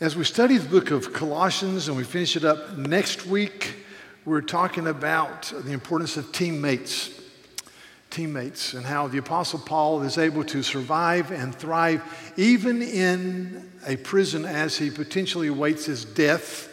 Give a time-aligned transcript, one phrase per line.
[0.00, 3.76] As we study the book of Colossians and we finish it up next week,
[4.24, 7.10] we're talking about the importance of teammates.
[8.10, 12.02] Teammates, and how the Apostle Paul is able to survive and thrive
[12.36, 16.68] even in a prison as he potentially awaits his death.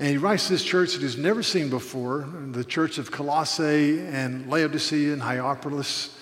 [0.00, 4.50] And he writes this church that he's never seen before, the church of Colossae and
[4.50, 6.18] Laodicea and Hierapolis.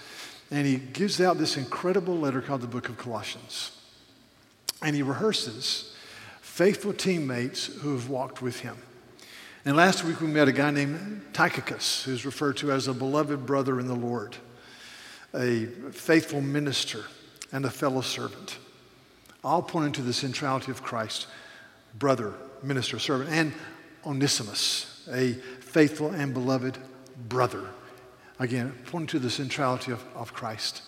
[0.50, 3.79] And he gives out this incredible letter called the Book of Colossians.
[4.82, 5.94] And he rehearses
[6.40, 8.76] faithful teammates who have walked with him.
[9.64, 13.44] And last week we met a guy named Tychicus, who's referred to as a beloved
[13.44, 14.36] brother in the Lord,
[15.34, 17.04] a faithful minister,
[17.52, 18.58] and a fellow servant.
[19.44, 21.26] All pointing to the centrality of Christ,
[21.98, 23.52] brother, minister, servant, and
[24.06, 26.78] Onesimus, a faithful and beloved
[27.28, 27.68] brother.
[28.38, 30.82] Again, pointing to the centrality of, of Christ.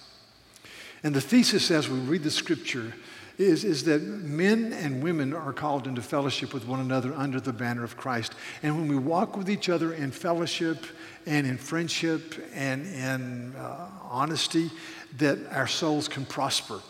[1.02, 2.94] And the thesis as we read the scripture
[3.38, 7.52] is, is that men and women are called into fellowship with one another under the
[7.52, 8.34] banner of Christ.
[8.62, 10.84] And when we walk with each other in fellowship
[11.26, 14.70] and in friendship and in uh, honesty,
[15.18, 16.80] that our souls can prosper.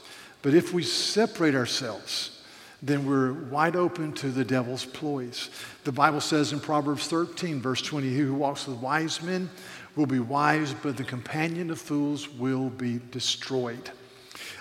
[0.43, 2.43] But if we separate ourselves,
[2.83, 5.51] then we're wide open to the devil's ploys.
[5.85, 9.49] The Bible says in Proverbs 13, verse 20, He who walks with wise men
[9.95, 13.91] will be wise, but the companion of fools will be destroyed.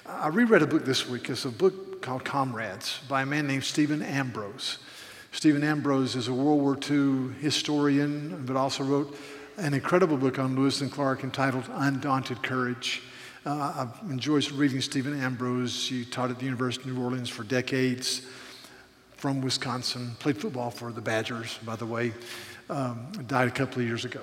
[0.06, 1.30] I reread a book this week.
[1.30, 4.80] It's a book called Comrades by a man named Stephen Ambrose.
[5.32, 9.18] Stephen Ambrose is a World War II historian, but also wrote
[9.58, 13.02] an incredible book on Lewis and Clark entitled Undaunted Courage.
[13.46, 15.88] Uh, I've enjoyed reading Stephen Ambrose.
[15.88, 18.22] He taught at the University of New Orleans for decades
[19.18, 22.12] from Wisconsin, played football for the Badgers, by the way,
[22.70, 24.22] um, died a couple of years ago.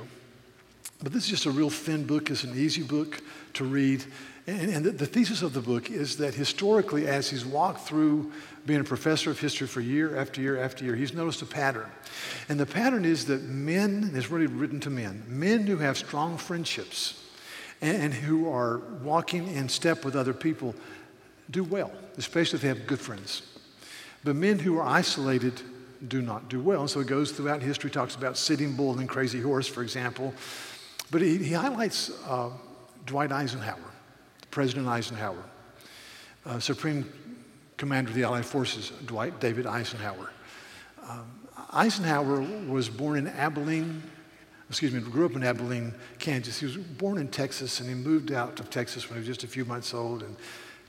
[1.02, 2.30] But this is just a real thin book.
[2.30, 3.22] It's an easy book
[3.54, 4.04] to read.
[4.48, 8.32] And, and the, the, thesis of the book is that historically, as he's walked through
[8.64, 11.90] being a professor of history for year after year after year, he's noticed a pattern.
[12.48, 15.98] And the pattern is that men, and it's really written to men, men who have
[15.98, 17.22] strong friendships,
[17.82, 20.74] and who are walking in step with other people
[21.50, 23.42] do well, especially if they have good friends.
[24.24, 25.60] But men who are isolated
[26.08, 26.80] do not do well.
[26.80, 30.32] And so it goes throughout history, talks about Sitting Bull and Crazy Horse, for example.
[31.10, 32.48] But he, he highlights uh,
[33.04, 33.78] Dwight Eisenhower,
[34.50, 35.42] President Eisenhower,
[36.46, 37.10] uh, Supreme
[37.76, 40.30] Commander of the Allied Forces, Dwight David Eisenhower.
[41.08, 41.30] Um,
[41.72, 44.02] Eisenhower was born in Abilene,
[44.68, 46.58] excuse me, grew up in Abilene, Kansas.
[46.58, 49.44] He was born in Texas and he moved out of Texas when he was just
[49.44, 50.22] a few months old.
[50.22, 50.36] And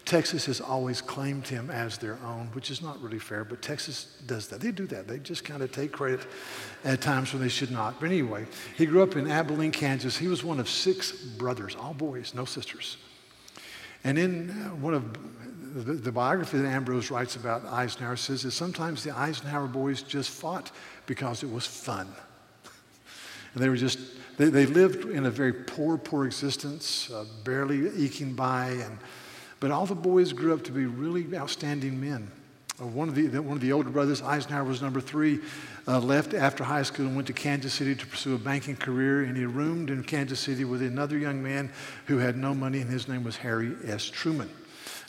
[0.05, 4.17] Texas has always claimed him as their own, which is not really fair, but Texas
[4.25, 4.59] does that.
[4.59, 5.07] They do that.
[5.07, 6.21] They just kind of take credit
[6.83, 7.99] at times when they should not.
[7.99, 10.17] But anyway, he grew up in Abilene, Kansas.
[10.17, 12.97] He was one of six brothers, all boys, no sisters.
[14.03, 18.51] And in uh, one of the, the biography that Ambrose writes about Eisenhower says that
[18.51, 20.71] sometimes the Eisenhower boys just fought
[21.05, 22.07] because it was fun.
[23.55, 23.97] And they were just,
[24.37, 28.69] they, they lived in a very poor, poor existence, uh, barely eking by.
[28.69, 28.99] And,
[29.59, 32.29] but all the boys grew up to be really outstanding men.
[32.81, 35.39] Uh, one, of the, one of the older brothers, Eisenhower was number three,
[35.87, 39.23] uh, left after high school and went to Kansas City to pursue a banking career.
[39.23, 41.71] And he roomed in Kansas City with another young man
[42.05, 44.09] who had no money, and his name was Harry S.
[44.09, 44.49] Truman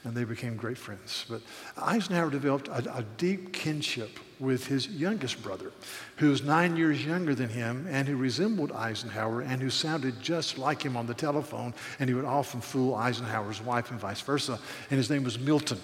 [0.04, 1.26] and they became great friends.
[1.28, 1.42] But
[1.76, 5.72] Eisenhower developed a, a, deep kinship with his youngest brother,
[6.16, 10.56] who was nine years younger than him and who resembled Eisenhower and who sounded just
[10.56, 14.58] like him on the telephone, and he would often fool Eisenhower's wife and vice versa.
[14.90, 15.78] And his name was Milton.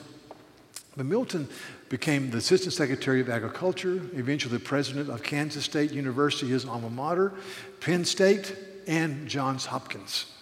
[0.96, 1.48] But Milton
[1.88, 6.88] became the Assistant Secretary of Agriculture, eventually the President of Kansas State University, his alma
[6.88, 7.34] mater,
[7.80, 10.32] Penn State, and Johns Hopkins.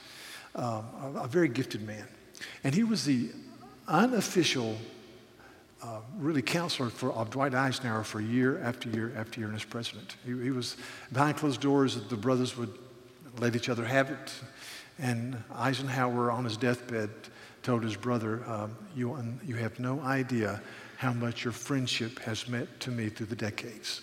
[0.55, 0.85] Um,
[1.17, 2.07] a, a very gifted man.
[2.63, 3.31] And he was the
[3.89, 4.77] unofficial,
[5.83, 10.17] uh, really counselor for, of Dwight Eisenhower for year after year after year as president.
[10.25, 10.77] He, he was
[11.13, 12.73] behind closed doors, the brothers would
[13.41, 14.33] let each other have it.
[14.99, 17.11] And Eisenhower, on his deathbed,
[17.65, 20.63] told his brother, um, you, you have no idea
[20.97, 24.01] how much your friendship has meant to me through the decades.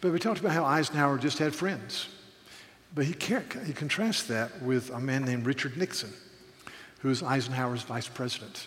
[0.00, 2.08] But we talked about how Eisenhower just had friends.
[2.94, 3.14] But he,
[3.64, 6.12] he contrasts that with a man named Richard Nixon
[7.00, 8.66] who is Eisenhower's vice president.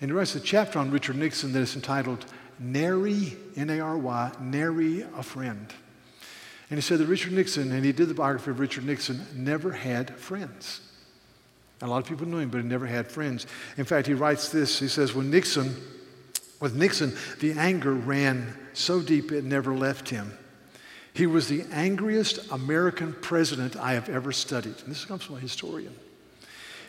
[0.00, 2.24] And he writes a chapter on Richard Nixon that is entitled
[2.58, 5.72] Nary, N A R Y, Nary a Friend.
[6.70, 9.72] And he said that Richard Nixon, and he did the biography of Richard Nixon, never
[9.72, 10.80] had friends.
[11.80, 13.46] A lot of people knew him, but he never had friends.
[13.76, 15.76] In fact, he writes this he says, when Nixon,
[16.60, 20.36] with Nixon, the anger ran so deep it never left him.
[21.14, 24.76] He was the angriest American president I have ever studied.
[24.84, 25.94] And this comes from a historian.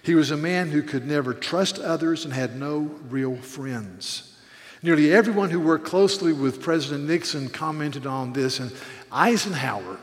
[0.04, 4.38] He was a man who could never trust others and had no real friends.
[4.82, 8.72] Nearly everyone who worked closely with President Nixon commented on this, and
[9.12, 9.98] Eisenhower,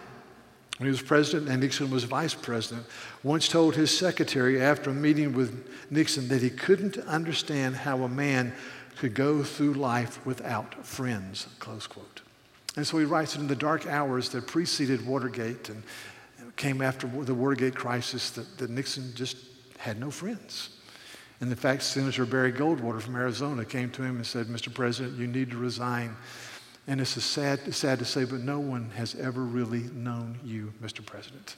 [0.79, 2.87] when he was president and Nixon was vice president,
[3.23, 8.09] once told his secretary after a meeting with Nixon that he couldn't understand how a
[8.09, 8.53] man
[8.99, 12.23] could go through life without friends, close quote.
[12.77, 15.83] And so he writes in the dark hours that preceded Watergate and
[16.57, 19.37] came after the Watergate crisis, that, that Nixon just
[19.79, 20.71] had no friends.
[21.41, 24.73] And in fact, Senator Barry Goldwater from Arizona came to him and said, Mr.
[24.73, 26.17] President, you need to resign.
[26.89, 31.05] And it's sad, sad to say, but no one has ever really known you, Mr.
[31.05, 31.57] President.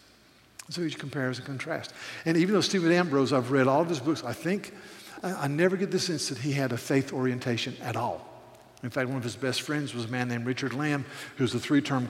[0.70, 1.92] So he compares and contrasts.
[2.24, 4.74] And even though Stephen Ambrose, I've read all of his books, I think
[5.22, 8.26] I, I never get the sense that he had a faith orientation at all.
[8.82, 11.04] In fact, one of his best friends was a man named Richard Lamm,
[11.36, 12.08] who was a three term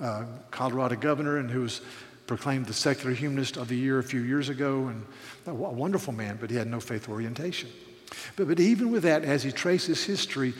[0.00, 1.80] uh, Colorado governor and who was
[2.26, 5.04] proclaimed the secular humanist of the year a few years ago, and
[5.46, 7.70] a wonderful man, but he had no faith orientation.
[8.36, 10.54] But, but even with that, as he traces history,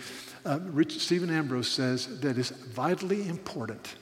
[0.44, 3.96] uh, Rich, Stephen Ambrose says that it's vitally important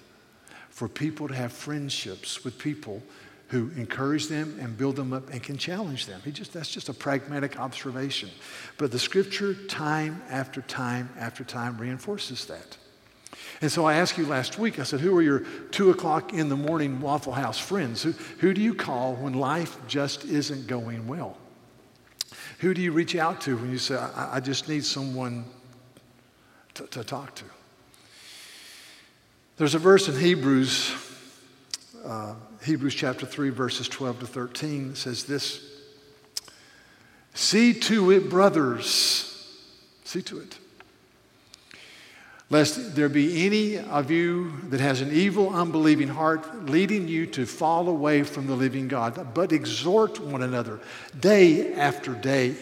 [0.71, 3.03] for people to have friendships with people
[3.49, 6.21] who encourage them and build them up and can challenge them.
[6.25, 8.31] He just, that's just a pragmatic observation.
[8.79, 12.79] But the scripture, time after time after time, reinforces that.
[13.61, 15.41] And so I asked you last week, I said, who are your
[15.71, 18.03] two o'clock in the morning Waffle House friends?
[18.03, 21.37] Who, who do you call when life just isn't going well?
[22.61, 25.45] Who do you reach out to when you say, I, I just need someone
[26.75, 27.45] to, to, talk to?
[29.57, 30.95] There's a verse in Hebrews,
[32.05, 32.35] uh,
[32.65, 35.69] Hebrews chapter 3, verses 12 to 13, that says this
[37.35, 39.57] See to it, brothers,
[40.05, 40.59] see to it
[42.53, 47.47] lest there be any of you that has an evil, unbelieving heart leading you to
[47.47, 49.33] fall away from the living God.
[49.33, 50.79] But exhort one another
[51.19, 52.55] day after day,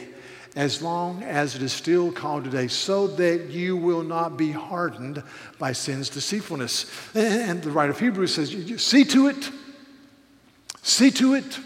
[0.56, 5.22] as long as it is still called today, so that you will not be hardened
[5.58, 6.90] by sin's deceitfulness.
[7.14, 9.50] And the writer of Hebrews says, See to it,
[10.82, 11.58] see to it,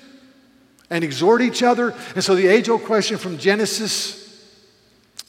[0.90, 1.94] and exhort each other.
[2.14, 4.20] And so the age old question from Genesis,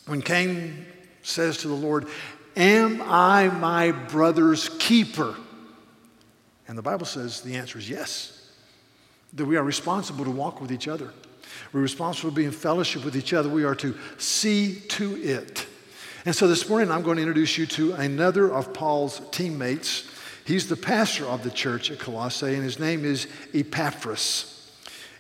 [0.06, 0.86] when Cain
[1.24, 2.08] says to the Lord,
[2.58, 5.36] Am I my brother's keeper?
[6.68, 8.32] And the Bible says the answer is yes.
[9.34, 11.12] That we are responsible to walk with each other.
[11.74, 13.50] We're responsible to be in fellowship with each other.
[13.50, 15.68] We are to see to it.
[16.26, 20.10] And so this morning, I'm going to introduce you to another of Paul's teammates.
[20.46, 24.72] He's the pastor of the church at Colossae, and his name is Epaphras.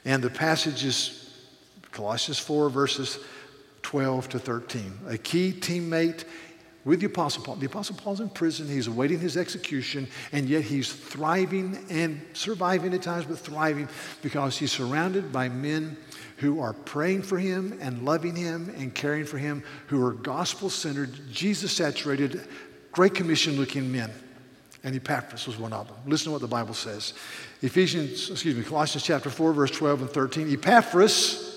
[0.03, 1.31] And the passage is
[1.91, 3.19] Colossians 4, verses
[3.83, 4.99] 12 to 13.
[5.07, 6.25] A key teammate
[6.85, 7.55] with the Apostle Paul.
[7.55, 12.93] The Apostle Paul's in prison, he's awaiting his execution, and yet he's thriving and surviving
[12.93, 13.89] at times, but thriving
[14.21, 15.97] because he's surrounded by men
[16.37, 20.69] who are praying for him and loving him and caring for him, who are gospel
[20.69, 22.47] centered, Jesus saturated,
[22.91, 24.11] Great Commission looking men.
[24.83, 25.97] And Epaphras was one of them.
[26.05, 27.13] Listen to what the Bible says.
[27.61, 30.53] Ephesians, excuse me, Colossians chapter 4, verse 12 and 13.
[30.53, 31.55] Epaphras,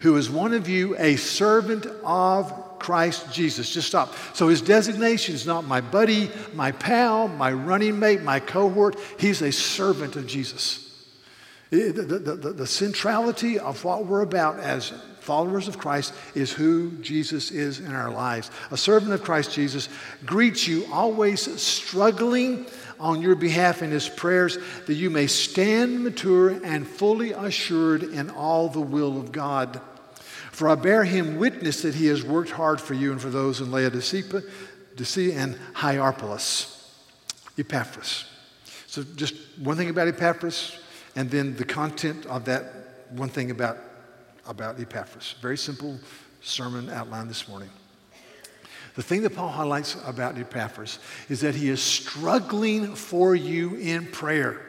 [0.00, 3.72] who is one of you, a servant of Christ Jesus.
[3.72, 4.14] Just stop.
[4.34, 8.96] So his designation is not my buddy, my pal, my running mate, my cohort.
[9.18, 10.85] He's a servant of Jesus.
[11.72, 16.52] Eh, the, the, the, the, centrality of what we're about as followers of Christ is
[16.52, 18.52] who Jesus is in our lives.
[18.70, 19.88] A servant of Christ Jesus
[20.24, 22.66] greets you, always struggling
[23.00, 28.30] on your behalf in his prayers, that you may stand mature and fully assured in
[28.30, 29.80] all the will of God.
[30.52, 33.60] For I bear him witness that he has worked hard for you and for those
[33.60, 36.72] in Laodicea and Hierapolis.
[37.58, 38.26] Epaphras.
[38.86, 40.78] So, just one thing about Epaphras,
[41.16, 42.64] and then the content of that
[43.10, 43.78] one thing about,
[44.46, 45.34] about Epaphras.
[45.40, 45.98] Very simple
[46.42, 47.70] sermon outline this morning.
[48.94, 54.06] The thing that Paul highlights about Epaphras is that he is struggling for you in
[54.06, 54.62] prayer.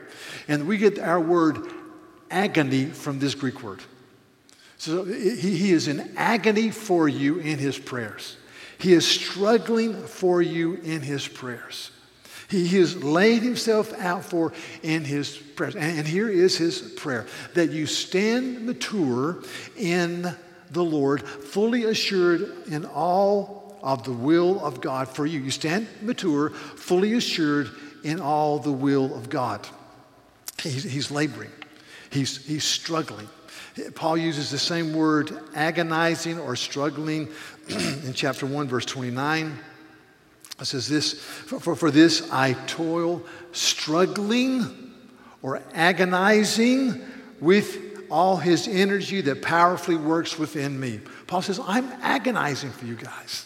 [0.47, 1.57] And we get our word
[2.29, 3.81] agony from this Greek word.
[4.77, 8.37] So he, he is in agony for you in his prayers.
[8.79, 11.91] He is struggling for you in his prayers.
[12.49, 15.75] He, has laid himself out for in his prayers.
[15.75, 17.25] And, and here is his prayer
[17.55, 19.43] that you stand mature
[19.75, 20.33] in
[20.71, 25.39] the Lord, fully assured in all of the will of God for you.
[25.39, 27.69] You stand mature, fully assured
[28.03, 29.67] in all the will of God.
[30.61, 31.51] He's, he's laboring,
[32.09, 33.27] he's, he's struggling.
[33.93, 37.27] Paul uses the same word, agonizing or struggling,
[37.69, 39.57] in chapter 1, verse 29.
[40.59, 44.93] It says this for, for, for this I toil, struggling
[45.41, 47.01] or agonizing
[47.39, 51.01] with all his energy that powerfully works within me.
[51.27, 53.45] Paul says, I'm agonizing for you guys.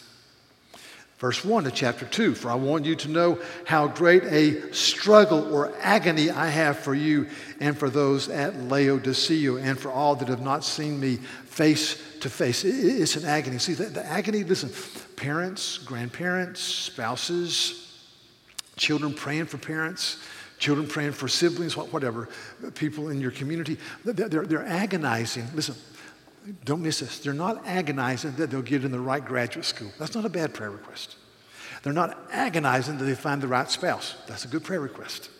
[1.18, 5.54] Verse 1 of chapter 2 For I want you to know how great a struggle
[5.54, 7.28] or agony I have for you
[7.60, 12.28] and for those at Laodicea and for all that have not seen me face to
[12.28, 12.64] face.
[12.64, 13.58] It's an agony.
[13.58, 14.70] See, the, the agony, listen,
[15.22, 18.02] parents, grandparents, spouses,
[18.74, 20.18] children praying for parents,
[20.58, 22.28] children praying for siblings, whatever,
[22.74, 25.46] people in your community, they're, they're agonizing.
[25.54, 25.76] Listen,
[26.64, 27.20] don't miss this.
[27.20, 29.92] They're not agonizing that they'll get in the right graduate school.
[29.96, 31.14] That's not a bad prayer request.
[31.84, 34.16] They're not agonizing that they find the right spouse.
[34.26, 35.30] That's a good prayer request.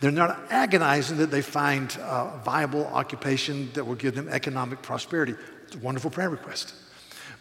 [0.00, 5.34] They're not agonizing that they find a viable occupation that will give them economic prosperity.
[5.66, 6.74] It's a wonderful prayer request.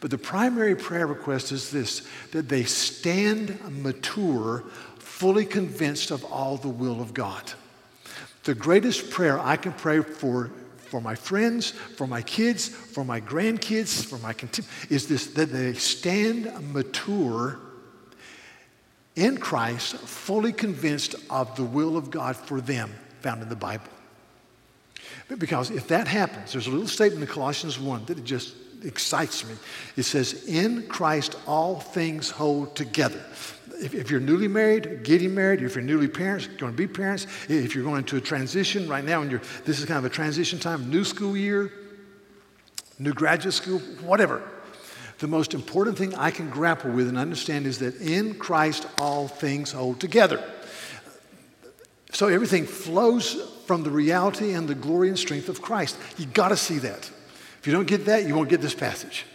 [0.02, 4.64] But the primary prayer request is this that they stand mature,
[4.98, 7.52] fully convinced of all the will of God.
[8.44, 10.52] The greatest prayer I can pray for
[10.90, 14.34] for my friends, for my kids, for my grandkids, for my
[14.90, 17.60] is this that they stand mature
[19.16, 22.92] in Christ, fully convinced of the will of God for them
[23.22, 23.92] found in the Bible.
[25.38, 29.46] Because if that happens, there's a little statement in Colossians 1 that it just excites
[29.46, 29.56] me.
[29.96, 33.24] It says, In Christ all things hold together.
[33.82, 37.28] If, if, you're newly married, getting married, if you're newly parents, going to be parents,
[37.48, 40.10] if you're going into a transition right now, and you're, this is kind of a
[40.10, 41.72] transition time, new school year,
[43.00, 44.44] new graduate school, whatever.
[45.20, 49.28] The most important thing I can grapple with and understand is that in Christ all
[49.28, 50.44] things hold together.
[52.12, 55.98] So everything flows from the reality and the glory and strength of Christ.
[56.18, 57.10] You got to see that.
[57.60, 59.26] If you don't get that, you won't get this passage.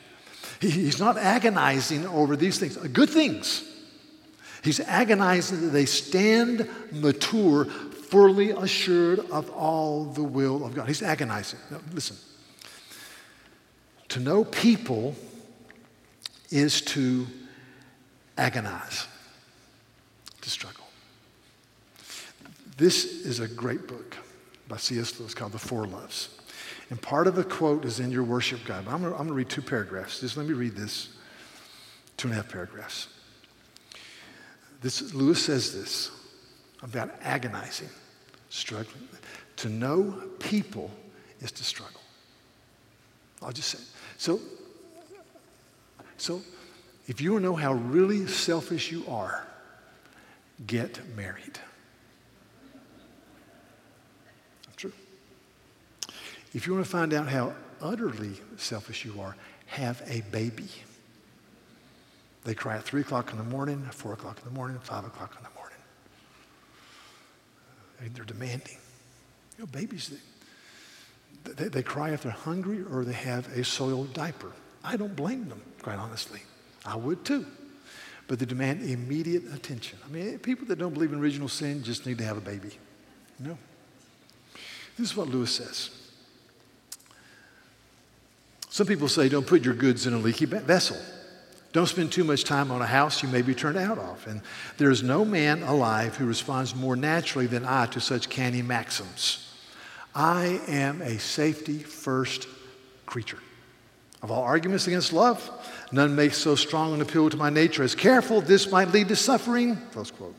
[0.60, 3.62] He's not agonizing over these things, uh, good things.
[4.62, 10.88] He's agonizing that they stand mature, fully assured of all the will of God.
[10.88, 11.58] He's agonizing.
[11.70, 12.16] Now, listen,
[14.08, 15.14] to know people
[16.50, 17.26] is to
[18.38, 19.06] agonize,
[20.40, 20.84] to struggle.
[22.76, 24.16] This is a great book
[24.66, 25.20] by C.S.
[25.20, 26.28] Lewis called The Four Loves.
[26.90, 28.86] And part of the quote is in your worship guide.
[28.88, 30.20] I'm going to read two paragraphs.
[30.20, 31.08] Just let me read this
[32.16, 33.08] two and a half paragraphs.
[34.82, 36.10] This, Lewis says this
[36.82, 37.88] about agonizing,
[38.50, 39.08] struggling.
[39.56, 40.90] To know people
[41.40, 42.00] is to struggle.
[43.42, 43.78] I'll just say.
[44.18, 44.40] So,
[46.16, 46.42] so
[47.06, 49.46] if you want to know how really selfish you are,
[50.66, 51.58] get married.
[54.64, 54.92] That's true.
[56.54, 60.68] If you want to find out how utterly selfish you are, have a baby.
[62.44, 65.34] They cry at 3 o'clock in the morning, 4 o'clock in the morning, 5 o'clock
[65.36, 65.78] in the morning.
[68.14, 68.76] They're demanding.
[69.56, 70.12] You know, babies,
[71.44, 74.52] they, they, they cry if they're hungry or they have a soiled diaper.
[74.84, 76.42] I don't blame them, quite honestly.
[76.84, 77.46] I would too.
[78.28, 79.98] But they demand immediate attention.
[80.04, 82.78] I mean, people that don't believe in original sin just need to have a baby.
[83.38, 83.58] No.
[84.98, 85.90] This is what Lewis says.
[88.74, 90.96] Some people say, don't put your goods in a leaky vessel.
[91.72, 94.26] Don't spend too much time on a house you may be turned out of.
[94.26, 94.40] And
[94.78, 99.54] there is no man alive who responds more naturally than I to such canny maxims.
[100.12, 102.48] I am a safety first
[103.06, 103.38] creature.
[104.24, 105.48] Of all arguments against love,
[105.92, 109.14] none makes so strong an appeal to my nature as careful this might lead to
[109.14, 109.76] suffering.
[109.92, 110.34] Close quote.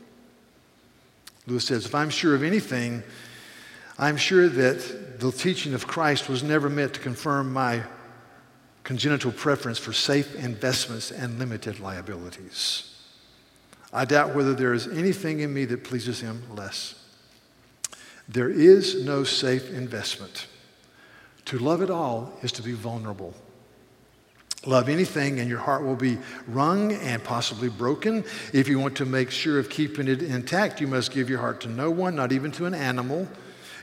[1.46, 3.02] Lewis says, if I'm sure of anything,
[3.98, 7.82] I'm sure that the teaching of Christ was never meant to confirm my
[8.86, 12.94] congenital preference for safe investments and limited liabilities.
[13.92, 16.94] I doubt whether there is anything in me that pleases him less.
[18.28, 20.46] There is no safe investment.
[21.46, 23.34] To love it all is to be vulnerable.
[24.64, 28.22] Love anything, and your heart will be wrung and possibly broken.
[28.52, 31.60] If you want to make sure of keeping it intact, you must give your heart
[31.62, 33.26] to no one, not even to an animal.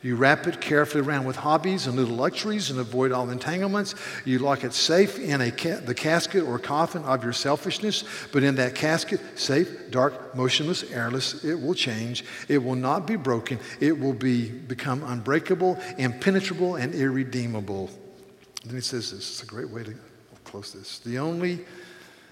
[0.04, 3.96] You wrap it carefully around with hobbies and little luxuries and avoid all entanglements.
[4.26, 8.44] You lock it safe in a ca- the casket or coffin of your selfishness, but
[8.44, 12.26] in that casket, safe, dark, motionless, airless, it will change.
[12.50, 13.60] It will not be broken.
[13.80, 17.90] It will be, become unbreakable, impenetrable, and irredeemable.
[18.66, 19.96] Then he says this it's a great way to
[20.44, 21.00] close this.
[21.00, 21.66] The only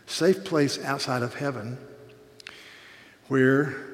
[0.07, 1.77] safe place outside of heaven
[3.29, 3.90] where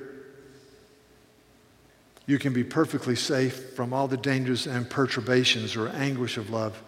[2.28, 6.80] you can be perfectly safe from all the dangers and perturbations or anguish of love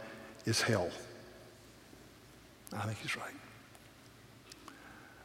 [0.45, 0.89] is hell.
[2.75, 3.33] I think he's right.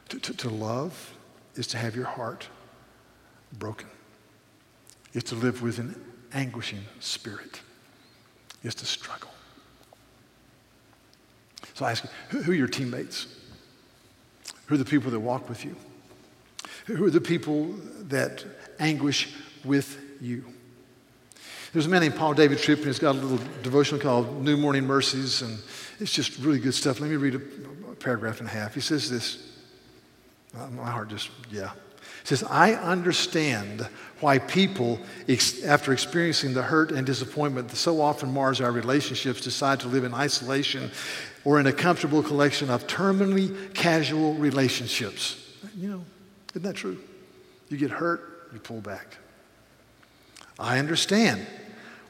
[0.09, 1.13] To, to, to love
[1.55, 2.47] is to have your heart
[3.59, 3.87] broken,
[5.13, 6.01] it's to live with an
[6.33, 7.61] anguishing spirit.
[8.63, 9.29] It's to struggle.
[11.75, 13.27] So I ask you, who, who are your teammates?
[14.65, 15.75] Who are the people that walk with you?
[16.87, 17.75] Who are the people
[18.07, 18.43] that
[18.79, 20.45] anguish with you?
[21.73, 24.55] There's a man named Paul David Tripp, and he's got a little devotional called New
[24.55, 25.59] Morning Mercies, and
[25.99, 27.01] it's just really good stuff.
[27.01, 27.41] Let me read a,
[27.99, 28.73] paragraph and a half.
[28.73, 29.51] He says this.
[30.57, 31.71] Uh, my heart just, yeah.
[31.71, 33.87] He says, I understand
[34.19, 39.41] why people, ex- after experiencing the hurt and disappointment that so often mars our relationships,
[39.41, 40.91] decide to live in isolation
[41.43, 45.53] or in a comfortable collection of terminally casual relationships.
[45.75, 46.05] You know,
[46.51, 46.97] isn't that true?
[47.69, 49.17] You get hurt, you pull back.
[50.59, 51.45] I understand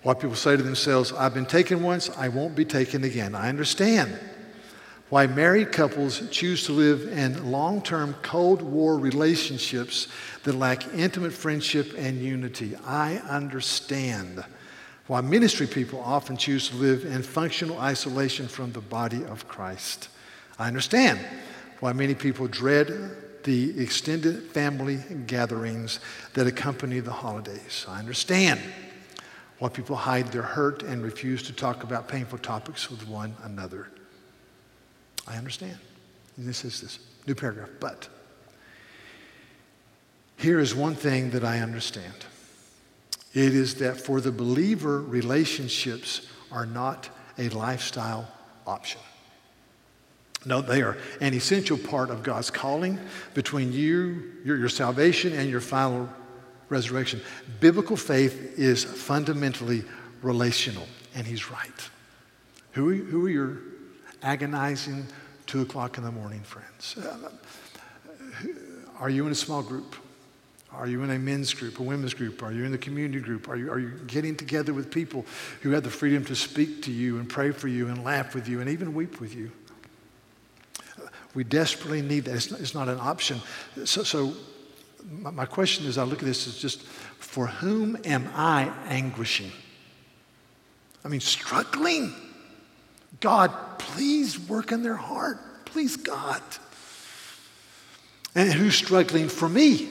[0.03, 3.33] why people say to themselves, I've been taken once, I won't be taken again.
[3.33, 4.19] I understand
[5.09, 10.07] why married couples choose to live in long term Cold War relationships
[10.43, 12.75] that lack intimate friendship and unity.
[12.85, 14.43] I understand
[15.07, 20.09] why ministry people often choose to live in functional isolation from the body of Christ.
[20.57, 21.19] I understand
[21.79, 23.11] why many people dread
[23.45, 25.99] the extended family gatherings
[26.33, 27.85] that accompany the holidays.
[27.87, 28.59] I understand
[29.59, 33.87] why people hide their hurt and refuse to talk about painful topics with one another.
[35.27, 35.77] I understand.
[36.37, 37.69] This is this new paragraph.
[37.79, 38.09] But
[40.37, 42.25] here is one thing that I understand
[43.33, 48.27] it is that for the believer, relationships are not a lifestyle
[48.65, 49.01] option.
[50.45, 52.99] No, they are an essential part of God's calling
[53.33, 56.07] between you, your, your salvation, and your final
[56.69, 57.21] resurrection.
[57.59, 59.83] Biblical faith is fundamentally
[60.21, 61.89] relational, and he's right.
[62.73, 63.57] Who, who are your
[64.21, 65.07] agonizing
[65.45, 66.97] two o'clock in the morning friends?
[66.97, 67.29] Uh,
[68.99, 69.95] are you in a small group?
[70.71, 72.43] Are you in a men's group, a women's group?
[72.43, 73.47] Are you in the community group?
[73.47, 75.25] Are you, are you getting together with people
[75.61, 78.49] who have the freedom to speak to you and pray for you and laugh with
[78.49, 79.51] you and even weep with you?
[81.35, 82.35] We desperately need that.
[82.35, 83.41] It's not, it's not an option.
[83.83, 84.33] So, so
[85.07, 89.51] my, my question as I look at this is just for whom am I anguishing?
[91.03, 92.13] I mean, struggling.
[93.19, 95.65] God, please work in their heart.
[95.65, 96.41] Please, God.
[98.33, 99.89] And who's struggling for me?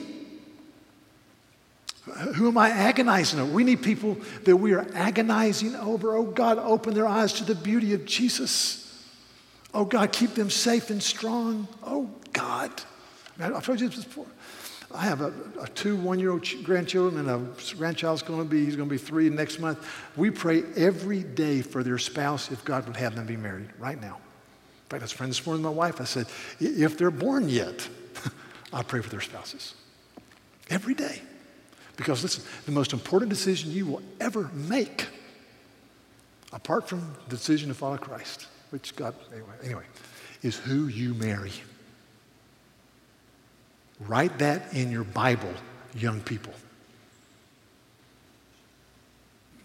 [2.35, 3.51] Who am I agonizing over?
[3.51, 6.15] We need people that we are agonizing over.
[6.15, 8.84] Oh, God, open their eyes to the beauty of Jesus.
[9.75, 11.67] Oh, God, keep them safe and strong.
[11.83, 12.71] Oh, God.
[13.37, 14.25] I've told you this before.
[14.93, 18.63] I have a, a two one year old grandchildren, and a grandchild's going to be,
[18.63, 19.85] he's going to be three next month.
[20.15, 23.99] We pray every day for their spouse if God would have them be married right
[23.99, 24.15] now.
[24.15, 25.99] In fact, I was praying this morning with my wife.
[25.99, 26.27] I said,
[26.61, 27.85] if they're born yet,
[28.73, 29.73] I'll pray for their spouses.
[30.69, 31.21] Every day.
[31.97, 35.07] Because listen, the most important decision you will ever make,
[36.53, 39.83] apart from the decision to follow Christ, which God, anyway, anyway
[40.43, 41.53] is who you marry.
[44.01, 45.53] Write that in your Bible,
[45.95, 46.53] young people.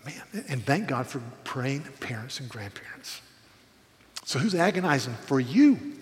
[0.05, 3.21] Man, and thank God for praying parents and grandparents.
[4.25, 5.97] So, who's agonizing for you?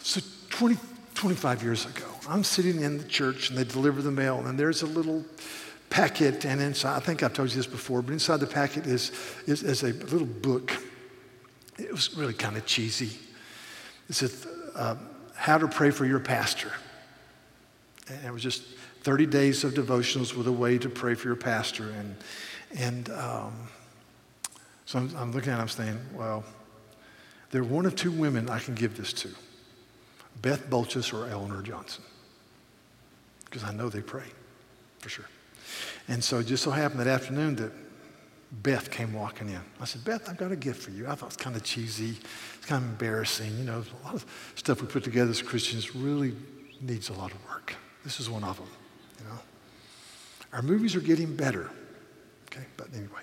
[0.00, 0.76] So, 20,
[1.14, 4.82] 25 years ago, I'm sitting in the church and they deliver the mail, and there's
[4.82, 5.24] a little
[5.90, 9.10] packet, and inside, I think I've told you this before, but inside the packet is,
[9.48, 10.72] is, is a little book.
[11.78, 13.18] It was really kind of cheesy.
[14.08, 14.30] It said,
[14.74, 14.96] uh,
[15.34, 16.70] How to Pray for Your Pastor.
[18.08, 18.62] And it was just
[19.02, 21.90] 30 days of devotionals with a way to pray for your pastor.
[21.90, 22.16] And,
[22.76, 23.68] and um,
[24.86, 26.44] so I'm, I'm looking at it, I'm saying, well,
[27.50, 29.28] there are one of two women I can give this to
[30.42, 32.02] Beth Bolchus or Eleanor Johnson.
[33.44, 34.26] Because I know they pray,
[34.98, 35.28] for sure.
[36.08, 37.72] And so it just so happened that afternoon that
[38.62, 39.60] Beth came walking in.
[39.80, 41.08] I said, Beth, I've got a gift for you.
[41.08, 42.16] I thought it's kind of cheesy.
[42.56, 43.56] It's kind of embarrassing.
[43.58, 46.34] You know, a lot of stuff we put together as Christians really
[46.80, 47.74] needs a lot of work.
[48.04, 48.68] This is one of them,
[49.18, 49.38] you know.
[50.52, 51.70] Our movies are getting better,
[52.46, 52.64] okay?
[52.76, 53.22] But anyway.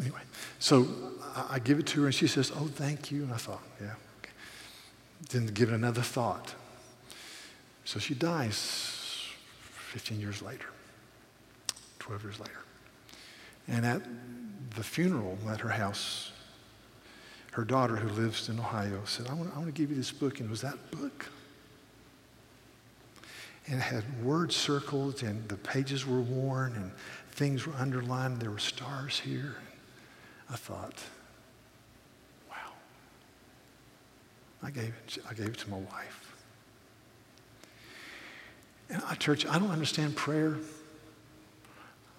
[0.00, 0.20] Anyway,
[0.58, 0.86] so
[1.34, 3.24] I, I give it to her and she says, oh, thank you.
[3.24, 4.32] And I thought, yeah, okay.
[5.28, 6.54] Didn't give it another thought.
[7.84, 9.26] So she dies
[9.92, 10.66] 15 years later,
[11.98, 12.60] 12 years later.
[13.68, 14.02] And at
[14.74, 16.32] the funeral at her house,
[17.52, 20.12] her daughter, who lives in Ohio, said, I want, I want to give you this
[20.12, 20.40] book.
[20.40, 21.26] And it was that book
[23.70, 26.90] and it had words circled, and the pages were worn, and
[27.30, 28.40] things were underlined.
[28.40, 29.54] There were stars here.
[30.50, 31.00] I thought,
[32.48, 32.56] wow.
[34.62, 36.34] I gave it, I gave it to my wife.
[38.88, 40.56] And I, church, I don't understand prayer,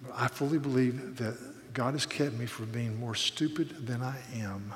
[0.02, 1.36] but I fully believe that
[1.74, 4.72] God has kept me from being more stupid than I am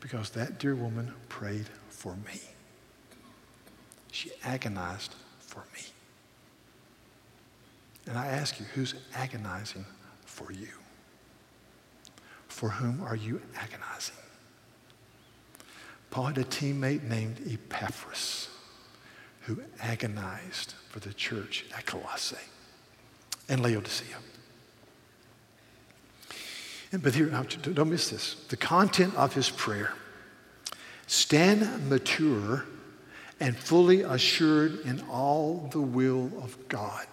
[0.00, 2.40] because that dear woman prayed for me.
[4.10, 5.82] She agonized for me.
[8.06, 9.84] And I ask you, who's agonizing
[10.26, 10.68] for you?
[12.48, 14.16] For whom are you agonizing?
[16.10, 18.48] Paul had a teammate named Epaphras
[19.42, 22.36] who agonized for the church at Colossae
[23.48, 24.16] and Laodicea.
[27.02, 28.34] But here, don't miss this.
[28.48, 29.92] The content of his prayer
[31.06, 32.64] stand mature
[33.40, 37.06] and fully assured in all the will of God.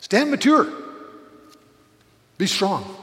[0.00, 0.66] Stand mature.
[2.38, 2.96] Be strong.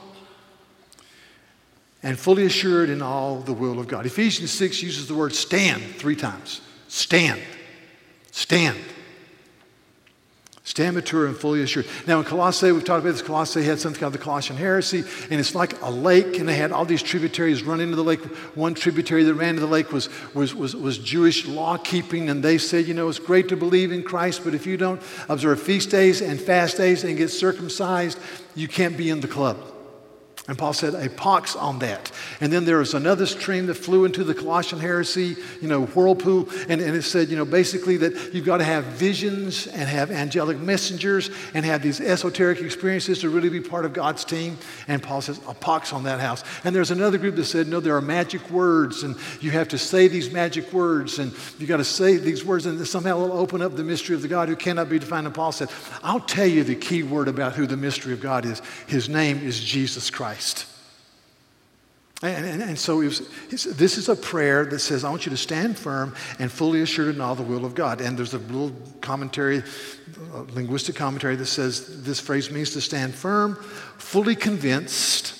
[2.03, 4.05] And fully assured in all the will of God.
[4.05, 6.61] Ephesians 6 uses the word stand three times.
[6.87, 7.41] Stand.
[8.31, 8.77] Stand.
[10.65, 11.85] Stand mature and fully assured.
[12.07, 13.21] Now, in Colossae, we've talked about this.
[13.21, 16.71] Colossae had something called the Colossian heresy, and it's like a lake, and they had
[16.71, 18.19] all these tributaries run into the lake.
[18.55, 22.43] One tributary that ran into the lake was, was, was, was Jewish law keeping, and
[22.43, 24.99] they said, you know, it's great to believe in Christ, but if you don't
[25.29, 28.17] observe feast days and fast days and get circumcised,
[28.55, 29.74] you can't be in the club.
[30.47, 32.11] And Paul said, a pox on that.
[32.39, 36.47] And then there was another stream that flew into the Colossian heresy, you know, whirlpool.
[36.69, 40.11] And, and it said, you know, basically that you've got to have visions and have
[40.11, 44.59] angelic messengers and have these esoteric experiences to really be part of God's team.
[44.87, 46.43] And Paul says, a pox on that house.
[46.63, 49.79] And there's another group that said, no, there are magic words and you have to
[49.79, 53.63] say these magic words and you've got to say these words and somehow it'll open
[53.63, 55.25] up the mystery of the God who cannot be defined.
[55.25, 55.69] And Paul said,
[56.03, 58.61] I'll tell you the key word about who the mystery of God is.
[58.85, 60.34] His name is Jesus Christ.
[60.35, 60.67] Christ.
[62.21, 65.37] And, and, and so was, this is a prayer that says, I want you to
[65.37, 68.01] stand firm and fully assured in all the will of God.
[68.01, 69.63] And there's a little commentary,
[70.33, 73.55] a linguistic commentary that says this phrase means to stand firm,
[73.97, 75.39] fully convinced,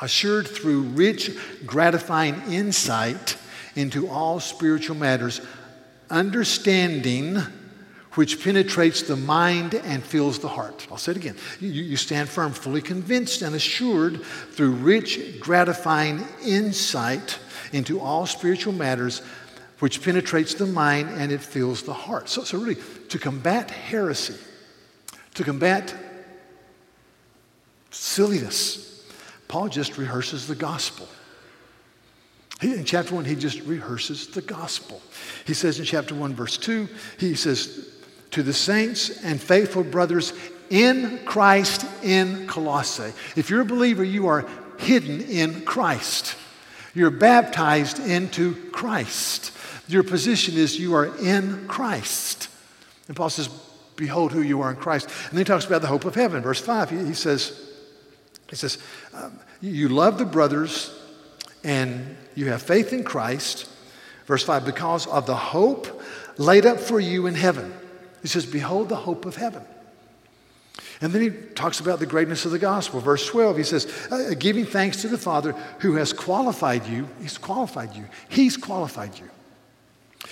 [0.00, 3.36] assured through rich, gratifying insight
[3.74, 5.40] into all spiritual matters,
[6.10, 7.42] understanding
[8.14, 10.86] which penetrates the mind and fills the heart.
[10.90, 11.36] I'll say it again.
[11.60, 14.22] You, you, stand firm, fully convinced and assured
[14.52, 17.38] through rich, gratifying insight
[17.72, 19.20] into all spiritual matters,
[19.80, 22.28] which penetrates the mind and it fills the heart.
[22.28, 22.76] So, so really,
[23.08, 24.36] to combat heresy,
[25.34, 25.94] to combat
[27.90, 29.04] silliness,
[29.48, 31.08] Paul just rehearses the gospel.
[32.60, 35.02] He, in chapter 1, he just rehearses the gospel.
[35.44, 37.93] He says in chapter 1, verse 2, he says,
[38.34, 40.32] to the saints and faithful brothers
[40.68, 43.12] in Christ in Colossae.
[43.36, 44.44] If you're a believer, you are
[44.76, 46.36] hidden in Christ.
[46.94, 49.52] You're baptized into Christ.
[49.86, 52.48] Your position is you are in Christ.
[53.06, 53.48] And Paul says,
[53.94, 55.06] Behold who you are in Christ.
[55.06, 56.42] And then he talks about the hope of heaven.
[56.42, 57.70] Verse 5, he, he says,
[58.50, 58.78] he says
[59.12, 60.92] um, You love the brothers
[61.62, 63.70] and you have faith in Christ.
[64.26, 66.02] Verse 5, because of the hope
[66.36, 67.72] laid up for you in heaven.
[68.24, 69.62] He says, Behold the hope of heaven.
[71.02, 72.98] And then he talks about the greatness of the gospel.
[72.98, 77.06] Verse 12, he says, uh, Giving thanks to the Father who has qualified you.
[77.20, 78.06] He's qualified you.
[78.30, 79.28] He's qualified you.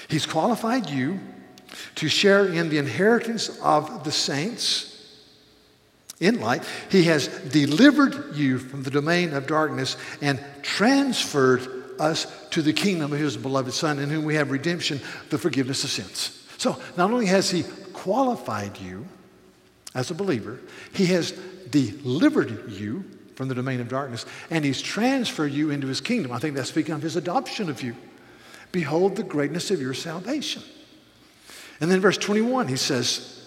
[0.09, 1.21] He's qualified you
[1.97, 4.89] to share in the inheritance of the saints
[6.19, 6.65] in light.
[6.89, 11.69] He has delivered you from the domain of darkness and transferred
[12.01, 15.85] us to the kingdom of his beloved Son, in whom we have redemption, the forgiveness
[15.85, 16.39] of sins.
[16.57, 17.65] So not only has he
[18.03, 19.07] qualified you
[19.95, 20.59] as a believer,
[20.93, 21.31] He has
[21.71, 23.05] delivered you
[23.37, 26.33] from the domain of darkness and He's transferred you into His kingdom.
[26.33, 27.95] I think that's speaking of His adoption of you.
[28.73, 30.63] Behold the greatness of your salvation.
[31.81, 33.42] And then verse 21, he says,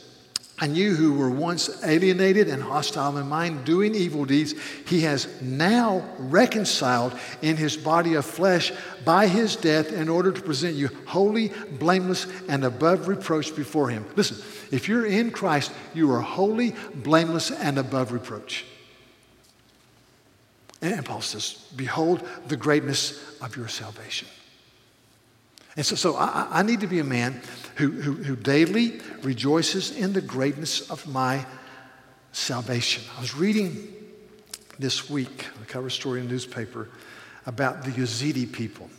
[0.61, 4.53] and you who were once alienated and hostile in mind, doing evil deeds,
[4.87, 8.71] he has now reconciled in his body of flesh
[9.03, 14.05] by his death in order to present you holy, blameless, and above reproach before him.
[14.15, 14.37] Listen,
[14.71, 18.65] if you're in Christ, you are holy, blameless, and above reproach.
[20.81, 24.29] And Paul says, Behold the greatness of your salvation.
[25.75, 27.41] And so, so I, I need to be a man
[27.75, 31.45] who, who, who daily rejoices in the greatness of my
[32.31, 33.03] salvation.
[33.17, 33.93] I was reading
[34.79, 36.89] this week, a cover story in the newspaper,
[37.45, 38.89] about the Yazidi people.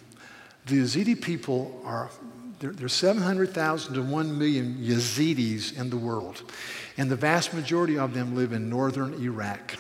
[0.66, 2.10] The Yazidi people are,
[2.60, 6.42] there, are 700,000 to 1 million Yazidis in the world,
[6.96, 9.76] and the vast majority of them live in northern Iraq.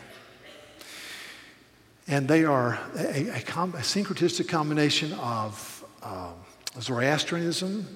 [2.08, 6.34] And they are a, a, a, a syncretistic combination of um,
[6.80, 7.86] Zoroastrianism,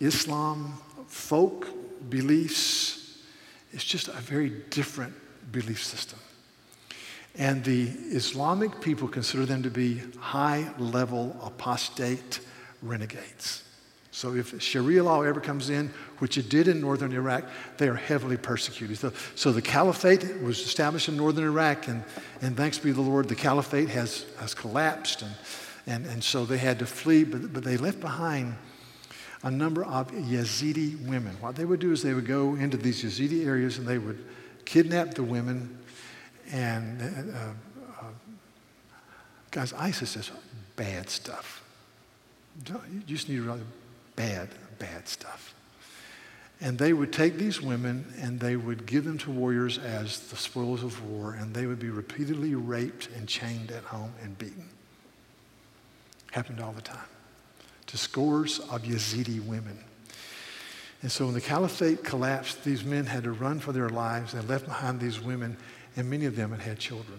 [0.00, 0.74] Islam,
[1.06, 1.68] folk
[2.08, 3.18] beliefs.
[3.72, 5.14] It's just a very different
[5.52, 6.18] belief system.
[7.36, 12.40] And the Islamic people consider them to be high level apostate
[12.82, 13.64] renegades.
[14.10, 17.44] So if Sharia law ever comes in, which it did in northern Iraq,
[17.78, 18.98] they are heavily persecuted.
[18.98, 22.02] So, so the caliphate was established in northern Iraq, and,
[22.42, 25.30] and thanks be to the Lord, the caliphate has, has collapsed, and,
[25.86, 28.56] and, and so they had to flee, but, but they left behind
[29.42, 31.36] a number of Yazidi women.
[31.40, 34.24] What they would do is they would go into these Yazidi areas and they would
[34.64, 35.78] kidnap the women.
[36.52, 37.38] And uh,
[38.00, 38.04] uh,
[39.50, 40.30] guys, ISIS is
[40.76, 41.62] bad stuff.
[42.66, 43.62] You just need to realize
[44.16, 45.54] bad, bad stuff.
[46.60, 50.36] And they would take these women and they would give them to warriors as the
[50.36, 54.68] spoils of war, and they would be repeatedly raped and chained at home and beaten.
[56.30, 56.98] Happened all the time
[57.86, 59.76] to scores of Yazidi women.
[61.02, 64.32] And so when the caliphate collapsed, these men had to run for their lives.
[64.32, 65.56] They left behind these women,
[65.96, 67.18] and many of them had had children.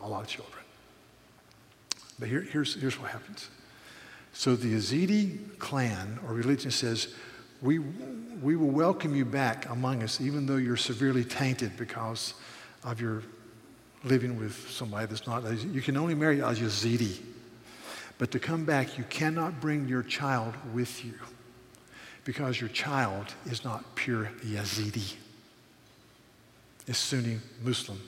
[0.00, 0.62] A lot of children.
[2.18, 3.50] But here, here's, here's what happens.
[4.32, 7.14] So the Yazidi clan or religion says,
[7.60, 12.34] we, we will welcome you back among us, even though you're severely tainted because
[12.84, 13.22] of your
[14.04, 15.44] living with somebody that's not.
[15.58, 17.20] You can only marry a Yazidi.
[18.18, 21.14] But to come back, you cannot bring your child with you
[22.24, 25.14] because your child is not pure Yazidi.
[26.86, 28.00] It's Sunni, Muslim,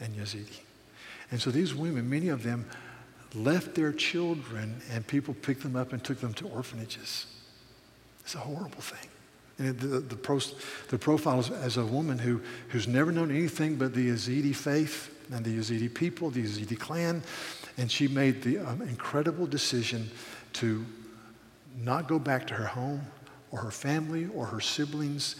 [0.00, 0.60] and Yazidi.
[1.30, 2.66] And so these women, many of them,
[3.34, 7.26] left their children and people picked them up and took them to orphanages.
[8.20, 9.08] It's a horrible thing.
[9.58, 10.54] And the, the,
[10.88, 15.14] the profile is as a woman who, who's never known anything but the Yazidi faith
[15.32, 17.22] and the Yazidi people, the Yazidi clan,
[17.76, 20.10] and she made the um, incredible decision
[20.54, 20.84] to
[21.80, 23.00] not go back to her home
[23.50, 25.36] or her family or her siblings.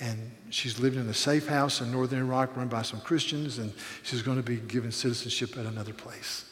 [0.00, 3.72] And she's living in a safe house in northern Iraq run by some Christians, and
[4.02, 6.44] she's going to be given citizenship at another place.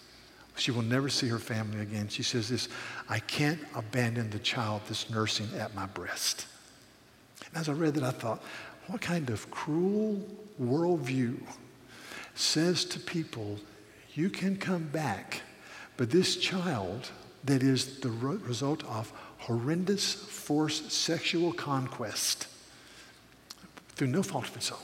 [0.56, 2.08] She will never see her family again.
[2.08, 2.68] She says this
[3.08, 6.46] I can't abandon the child that's nursing at my breast.
[7.46, 8.42] And as I read that, I thought,
[8.86, 10.22] what kind of cruel
[10.62, 11.40] worldview
[12.34, 13.58] says to people
[14.14, 15.42] you can come back.
[15.96, 17.10] But this child
[17.44, 22.46] that is the result of horrendous forced sexual conquest
[23.96, 24.78] through no fault of its own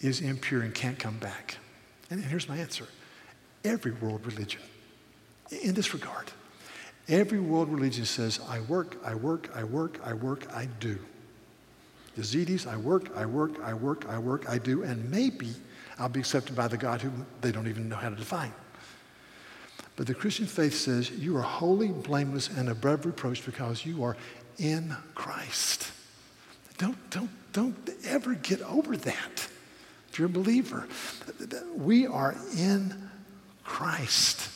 [0.00, 1.58] is impure and can't come back.
[2.10, 2.86] And here's my answer
[3.64, 4.60] every world religion,
[5.62, 6.30] in this regard,
[7.08, 10.98] every world religion says, I work, I work, I work, I work, I do.
[12.16, 15.50] Yazidis, I work, I work, I work, I work, I do, and maybe
[15.98, 18.52] I'll be accepted by the God who they don't even know how to define.
[19.96, 24.16] But the Christian faith says you are holy, blameless, and above reproach because you are
[24.58, 25.92] in Christ.
[26.78, 29.48] Don't, don't, don't ever get over that.
[30.10, 30.88] If you're a believer,
[31.76, 33.10] we are in
[33.64, 34.50] Christ.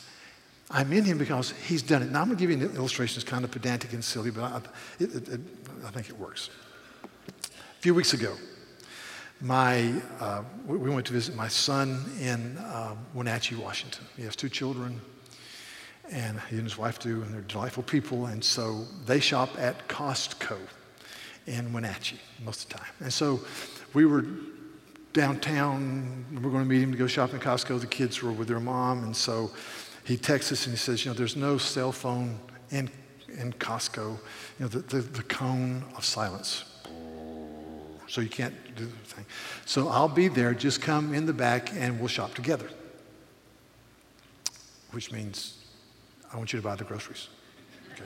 [0.71, 2.11] I'm in him because he's done it.
[2.11, 3.19] Now, I'm going to give you an illustration.
[3.19, 4.61] It's kind of pedantic and silly, but I,
[4.99, 5.39] it, it,
[5.85, 6.49] I think it works.
[7.43, 8.35] A few weeks ago,
[9.41, 14.05] my, uh, we went to visit my son in uh, Wenatchee, Washington.
[14.17, 14.99] He has two children,
[16.11, 18.25] and he and his wife do, and they're delightful people.
[18.25, 20.57] And so they shop at Costco
[21.47, 22.93] in Wenatchee most of the time.
[22.99, 23.39] And so
[23.93, 24.25] we were
[25.13, 26.25] downtown.
[26.31, 27.79] We were going to meet him to go shopping at Costco.
[27.79, 29.51] The kids were with their mom, and so
[30.03, 32.39] he texts us and he says, "You know, there's no cell phone
[32.71, 32.89] in
[33.27, 34.17] in Costco.
[34.17, 34.19] You
[34.59, 36.68] know, the, the, the cone of silence."
[38.09, 39.25] So you can't do the thing.
[39.65, 40.53] So I'll be there.
[40.53, 42.67] Just come in the back and we'll shop together.
[44.91, 45.57] Which means
[46.33, 47.29] I want you to buy the groceries.
[47.93, 48.03] Okay.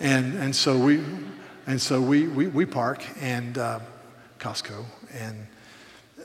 [0.00, 1.00] And, and so we,
[1.68, 3.78] and so we, we, we park and uh,
[4.40, 5.46] Costco and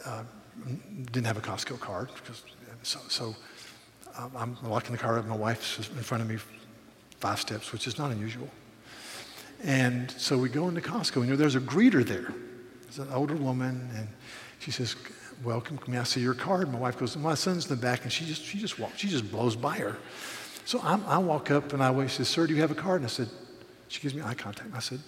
[0.04, 0.24] uh,
[1.12, 2.10] didn't have a Costco card.
[2.16, 2.44] Because,
[2.82, 3.36] so so
[4.18, 5.26] um, I'm locking the car up.
[5.28, 6.38] My wife's in front of me
[7.20, 8.50] five steps, which is not unusual.
[9.64, 12.34] And so we go into Costco, and there's a greeter there.
[12.96, 14.08] It's an older woman, and
[14.60, 14.96] she says,
[15.44, 15.78] "Welcome.
[15.86, 18.24] May I see your card?" My wife goes, "My son's in the back," and she
[18.24, 19.00] just she just walks.
[19.00, 19.98] She just blows by her.
[20.64, 22.10] So I'm, i walk up and I wait.
[22.10, 23.28] She says, "Sir, do you have a card?" And I said,
[23.90, 25.02] "She gives me eye contact." I said,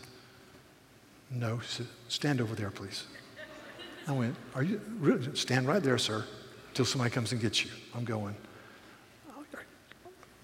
[1.31, 3.05] "No." She said, "Stand over there, please."
[4.05, 4.81] I went, "Are you
[5.33, 6.25] stand right there, sir,
[6.67, 8.35] until somebody comes and gets you?" I'm going.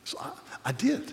[0.06, 0.32] So I,
[0.64, 1.12] I did.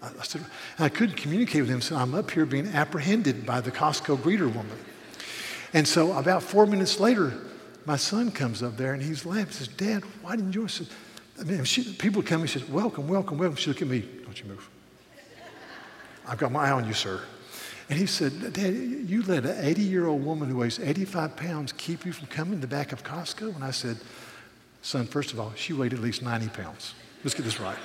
[0.00, 0.44] I, I, said,
[0.78, 4.46] I couldn't communicate with him, so I'm up here being apprehended by the Costco greeter
[4.46, 4.78] woman.
[5.74, 7.32] And so about four minutes later,
[7.86, 9.46] my son comes up there and he's laughing.
[9.46, 10.68] He says, Dad, why didn't you?
[11.40, 13.56] I mean, she, people come and says, welcome, welcome, welcome.
[13.56, 14.68] She look at me, don't you move.
[16.26, 17.20] I've got my eye on you, sir.
[17.88, 21.72] And he said, Dad, you let an 80 year old woman who weighs 85 pounds
[21.72, 23.54] keep you from coming to the back of Costco?
[23.54, 23.98] And I said,
[24.82, 26.94] Son, first of all, she weighed at least 90 pounds.
[27.24, 27.78] Let's get this right.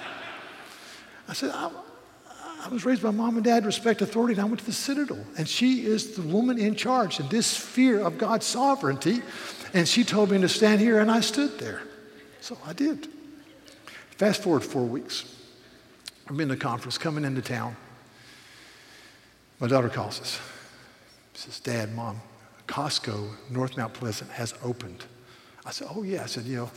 [1.27, 1.71] I said, I,
[2.63, 5.23] I was raised by mom and dad, respect authority, and I went to the Citadel.
[5.37, 9.21] And she is the woman in charge and this fear of God's sovereignty.
[9.73, 11.81] And she told me to stand here, and I stood there.
[12.41, 13.07] So I did.
[14.17, 15.35] Fast forward four weeks.
[16.27, 17.75] I'm in the conference, coming into town.
[19.59, 20.39] My daughter calls us.
[21.33, 22.19] She says, Dad, Mom,
[22.67, 25.05] Costco, North Mount Pleasant has opened.
[25.65, 26.23] I said, Oh, yeah.
[26.23, 26.71] I said, You know,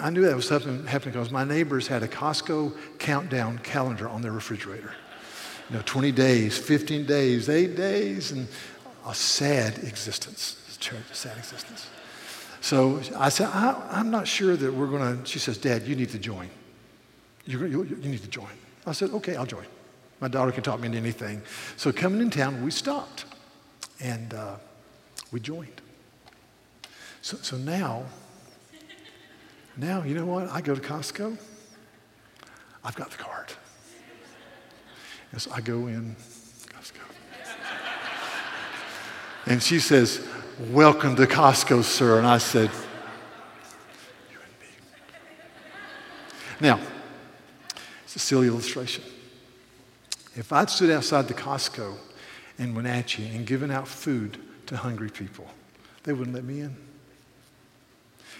[0.00, 4.20] I, knew that was something happening because my neighbors had a Costco countdown calendar on
[4.20, 4.92] their refrigerator.
[5.68, 8.48] You know, 20 days, 15 days, eight days, and
[9.06, 10.56] a sad existence.
[10.80, 11.88] A sad existence.
[12.60, 15.26] So I said, I, am not sure that we're going to.
[15.26, 16.50] She says, Dad, you need to join.
[17.46, 18.50] You, you, you need to join.
[18.86, 19.66] I said, okay, I'll join.
[20.20, 21.42] My daughter can talk me into anything.
[21.76, 23.24] So coming in town, we stopped
[24.00, 24.56] and uh,
[25.32, 25.80] we joined.
[27.22, 28.04] So, so now,
[29.76, 30.48] now, you know what?
[30.48, 31.38] I go to Costco,
[32.84, 33.52] I've got the card.
[35.32, 36.16] And so I go in
[36.66, 37.00] Costco.
[39.46, 40.26] and she says,
[40.70, 42.18] Welcome to Costco, sir.
[42.18, 42.70] And I said,
[44.30, 44.66] You and me.
[46.60, 46.80] Now,
[48.04, 49.04] it's a silly illustration.
[50.36, 51.96] If I'd stood outside the Costco
[52.58, 55.46] in Wenatchee and given out food to hungry people,
[56.04, 56.76] they wouldn't let me in.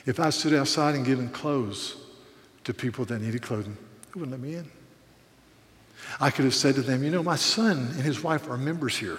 [0.07, 1.97] If I stood outside and given clothes
[2.65, 3.77] to people that needed clothing,
[4.13, 4.71] they wouldn't let me in.
[6.21, 8.97] I could have said to them, you know, my son and his wife are members
[8.97, 9.19] here.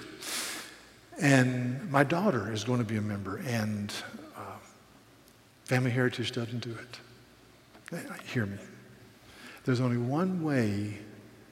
[1.22, 3.94] And my daughter is going to be a member, and
[4.36, 4.58] uh,
[5.65, 8.02] Family Heritage doesn't do it.
[8.26, 8.58] Hear me.
[9.63, 10.98] There's only one way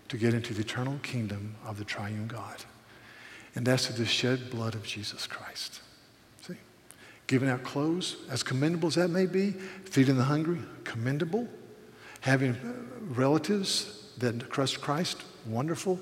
[0.08, 2.63] to get into the eternal kingdom of the triune God,
[3.54, 5.82] and that's through the shed blood of Jesus Christ.
[7.30, 9.52] Giving out clothes, as commendable as that may be,
[9.86, 11.48] feeding the hungry, commendable.
[12.22, 12.58] Having
[13.02, 16.00] relatives that trust Christ, wonderful.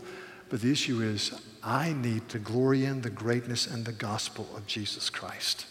[0.48, 4.66] But the issue is, I need to glory in the greatness and the gospel of
[4.68, 5.66] Jesus Christ.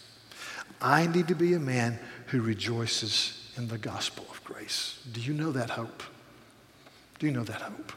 [0.79, 4.99] I need to be a man who rejoices in the gospel of grace.
[5.11, 6.03] Do you know that hope?
[7.17, 7.93] Do you know that hope?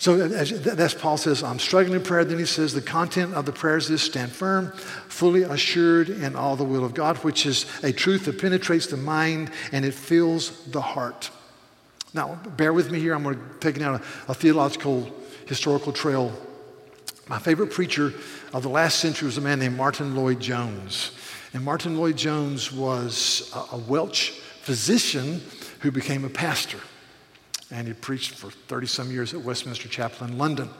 [0.00, 2.24] So as Paul says, I'm struggling in prayer.
[2.24, 4.70] Then he says, the content of the prayers is stand firm,
[5.08, 8.96] fully assured in all the will of God, which is a truth that penetrates the
[8.96, 11.30] mind and it fills the heart.
[12.14, 13.12] Now, bear with me here.
[13.12, 15.12] I'm going to take out a, a theological,
[15.46, 16.32] historical trail.
[17.28, 18.14] My favorite preacher
[18.52, 21.10] of the last century was a man named Martyn Lloyd-Jones.
[21.52, 24.30] And Martyn Lloyd-Jones was a, a Welsh
[24.62, 25.42] physician
[25.80, 26.78] who became a pastor.
[27.70, 30.70] And he preached for 30 some years at Westminster Chapel in London.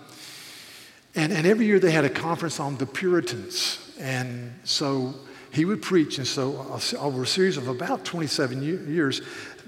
[1.14, 3.78] And, and every year they had a conference on the Puritans.
[3.98, 5.14] And so
[5.52, 6.18] he would preach.
[6.18, 9.20] And so, over a series of about 27 years,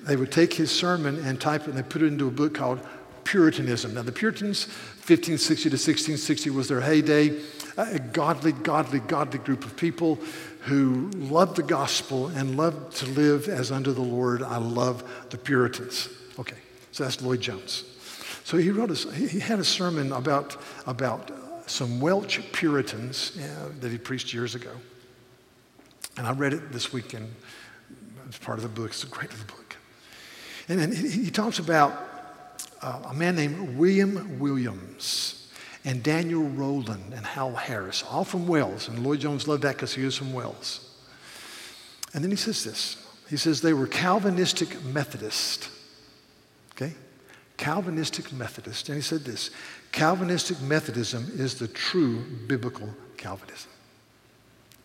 [0.06, 2.54] they would take his sermon and type it and they put it into a book
[2.54, 2.80] called
[3.24, 3.94] Puritanism.
[3.94, 4.66] Now, the Puritans,
[5.06, 7.40] 1560 to 1660 was their heyday.
[7.76, 10.18] A godly, godly, godly group of people
[10.62, 14.42] who loved the gospel and loved to live as under the Lord.
[14.42, 16.08] I love the Puritans.
[16.38, 16.56] Okay,
[16.92, 17.84] so that's Lloyd-Jones.
[18.44, 21.30] So he wrote a, he had a sermon about, about
[21.66, 24.70] some Welsh Puritans uh, that he preached years ago.
[26.16, 27.32] And I read it this weekend.
[28.26, 28.90] It's part of the book.
[28.90, 29.76] It's a great little book.
[30.68, 31.92] And then he talks about
[32.82, 35.48] uh, a man named William Williams
[35.84, 38.88] and Daniel Rowland and Howell Harris, all from Wales.
[38.88, 40.86] And Lloyd-Jones loved that because he was from Wales.
[42.12, 42.96] And then he says this.
[43.28, 45.68] He says they were Calvinistic Methodist.
[47.60, 48.88] Calvinistic Methodist.
[48.88, 49.50] And he said this
[49.92, 53.70] Calvinistic Methodism is the true biblical Calvinism,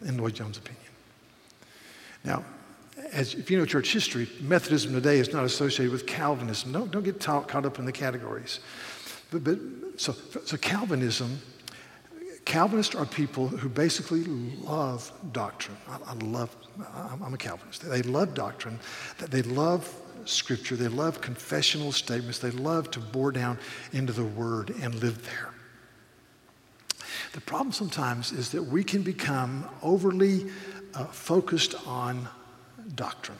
[0.06, 0.84] in Lloyd-Jones' opinion.
[2.26, 2.44] Now,
[3.14, 6.74] as if you know church history, Methodism today is not associated with Calvinism.
[6.74, 8.60] Don't, don't get caught up in the categories.
[9.32, 9.58] But, but
[9.96, 11.40] so, so Calvinism,
[12.44, 15.78] Calvinists are people who basically love doctrine.
[15.88, 16.54] I, I love,
[16.94, 17.90] I'm a Calvinist.
[17.90, 18.80] They love doctrine.
[19.18, 19.90] They love
[20.26, 20.76] scripture.
[20.76, 22.40] They love confessional statements.
[22.40, 23.58] They love to bore down
[23.94, 25.50] into the word and live there.
[27.34, 30.50] The problem sometimes is that we can become overly
[30.94, 32.28] uh, focused on
[32.96, 33.38] doctrine.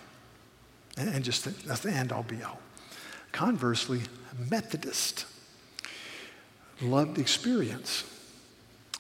[0.98, 2.60] And just think, that's the end all be all.
[3.32, 4.02] Conversely,
[4.50, 5.26] Methodist
[6.82, 8.04] loved experience.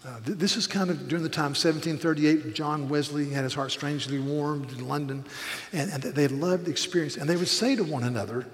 [0.05, 3.71] Uh, th- this is kind of during the time 1738, John Wesley had his heart
[3.71, 5.25] strangely warmed in London,
[5.73, 7.17] and, and they loved experience.
[7.17, 8.45] And they would say to one another,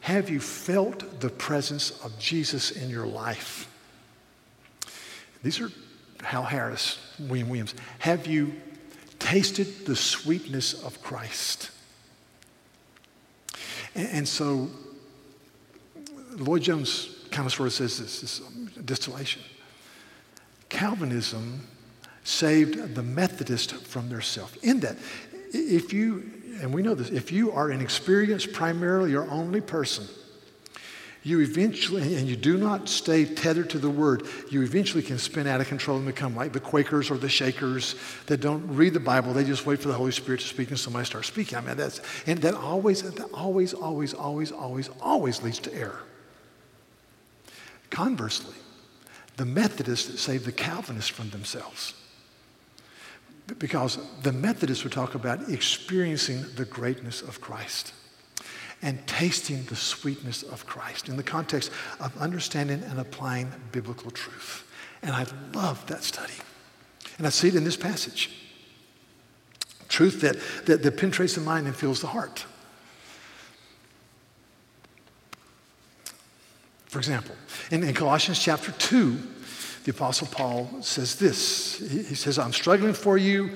[0.00, 3.70] Have you felt the presence of Jesus in your life?
[5.44, 5.70] These are
[6.20, 7.76] Howell Harris, William Williams.
[8.00, 8.54] Have you
[9.20, 11.70] tasted the sweetness of Christ?
[13.94, 14.68] And, and so
[16.32, 18.40] Lloyd Jones kind of sort of says this, this
[18.84, 19.42] distillation.
[20.68, 21.66] Calvinism
[22.24, 24.56] saved the Methodist from their self.
[24.62, 24.96] In that,
[25.52, 30.06] if you, and we know this, if you are an experienced, primarily or only person,
[31.24, 35.46] you eventually, and you do not stay tethered to the word, you eventually can spin
[35.46, 37.96] out of control and become like the Quakers or the Shakers
[38.26, 39.32] that don't read the Bible.
[39.32, 41.58] They just wait for the Holy Spirit to speak and somebody starts speaking.
[41.58, 46.00] I mean, that's, and that always, that always, always, always, always, always leads to error.
[47.90, 48.54] Conversely,
[49.38, 51.94] the Methodists that saved the Calvinists from themselves.
[53.58, 57.94] Because the Methodists would talk about experiencing the greatness of Christ
[58.82, 61.70] and tasting the sweetness of Christ in the context
[62.00, 64.70] of understanding and applying biblical truth.
[65.02, 65.24] And I
[65.54, 66.34] love that study.
[67.16, 68.30] And I see it in this passage.
[69.88, 70.36] Truth that,
[70.66, 72.44] that, that penetrates the mind and fills the heart.
[76.88, 77.34] For example,
[77.70, 79.18] in, in Colossians chapter 2,
[79.84, 81.78] the Apostle Paul says this.
[81.78, 83.50] He, he says, I'm struggling for you.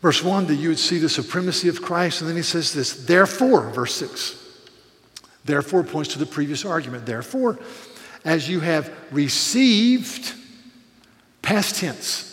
[0.00, 2.20] Verse 1, that you would see the supremacy of Christ.
[2.20, 4.36] And then he says this, therefore, verse 6.
[5.44, 7.04] Therefore points to the previous argument.
[7.04, 7.58] Therefore,
[8.24, 10.34] as you have received,
[11.42, 12.26] past tense,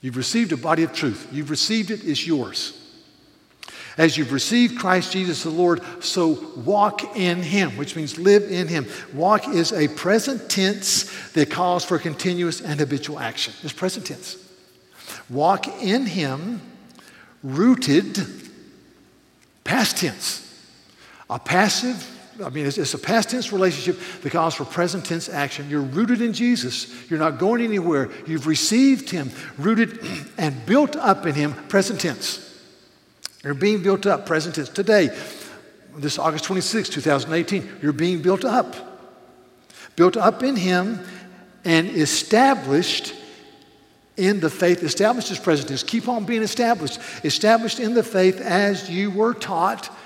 [0.00, 1.28] you've received a body of truth.
[1.32, 2.85] You've received it, it's yours.
[3.98, 8.68] As you've received Christ Jesus the Lord, so walk in Him, which means live in
[8.68, 8.86] Him.
[9.14, 13.54] Walk is a present tense that calls for continuous and habitual action.
[13.62, 14.36] It's present tense.
[15.30, 16.60] Walk in Him,
[17.42, 18.18] rooted,
[19.64, 20.42] past tense.
[21.30, 22.06] A passive,
[22.44, 25.70] I mean, it's, it's, a past tense relationship that calls for present tense action.
[25.70, 27.10] You're rooted in Jesus.
[27.10, 28.10] You're not going anywhere.
[28.26, 30.00] You've received Him, rooted
[30.38, 32.45] and built up in Him, present tense.
[33.46, 34.68] You're being built up, present tense.
[34.68, 35.16] Today,
[35.96, 38.74] this August 26, 2018, you're being built up.
[39.94, 40.98] Built up in Him
[41.64, 43.14] and established
[44.16, 45.84] in the faith, established as present tense.
[45.84, 46.98] Keep on being established.
[47.22, 49.96] Established in the faith as you were taught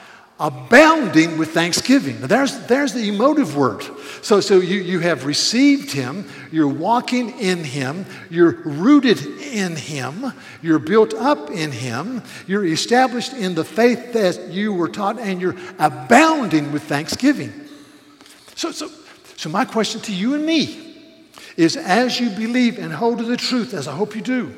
[0.41, 2.19] abounding with thanksgiving.
[2.21, 3.85] Now there's, there's the emotive word.
[4.23, 10.33] So, so you, you have received him, you're walking in him, you're rooted in him,
[10.63, 15.41] you're built up in him, you're established in the faith that you were taught, and
[15.41, 17.53] you're abounding with thanksgiving.
[18.57, 18.91] So, so,
[19.37, 20.97] so my question to you and me
[21.57, 24.55] is as you believe and hold to the truth, as I hope you do,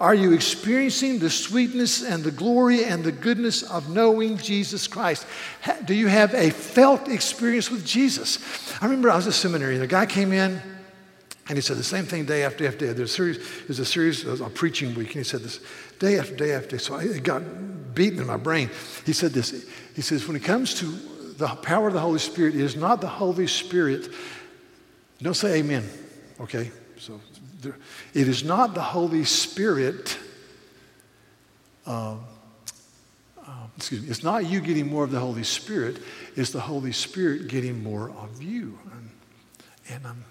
[0.00, 5.26] are you experiencing the sweetness and the glory and the goodness of knowing Jesus Christ?
[5.84, 8.38] Do you have a felt experience with Jesus?
[8.80, 10.62] I remember I was at seminary and a guy came in
[11.48, 12.92] and he said the same thing day after day after day.
[12.92, 15.60] There's a series, there's a series of a preaching week, and he said this
[15.98, 16.78] day after day after day.
[16.78, 17.42] So it got
[17.94, 18.70] beaten in my brain.
[19.06, 19.66] He said this.
[19.96, 20.86] He says, when it comes to
[21.38, 24.10] the power of the Holy Spirit, it is not the Holy Spirit.
[25.22, 25.88] Don't say amen,
[26.40, 26.70] okay?
[26.98, 27.18] So
[27.62, 30.18] it is not the Holy Spirit.
[31.86, 32.16] Uh,
[33.46, 34.08] uh, excuse me.
[34.08, 35.98] It's not you getting more of the Holy Spirit.
[36.36, 38.78] It's the Holy Spirit getting more of you.
[38.92, 39.10] And,
[39.90, 40.24] and I'm,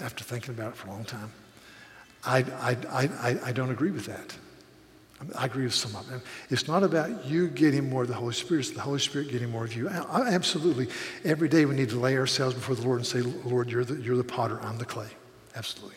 [0.00, 1.30] after thinking about it for a long time,
[2.24, 4.36] I, I, I, I don't agree with that.
[5.34, 6.20] I agree with some of them.
[6.50, 9.50] It's not about you getting more of the Holy Spirit, it's the Holy Spirit getting
[9.50, 9.88] more of you.
[9.88, 10.88] I, absolutely.
[11.24, 13.94] Every day we need to lay ourselves before the Lord and say, Lord, you're the,
[14.00, 15.08] you're the potter, I'm the clay.
[15.54, 15.96] Absolutely.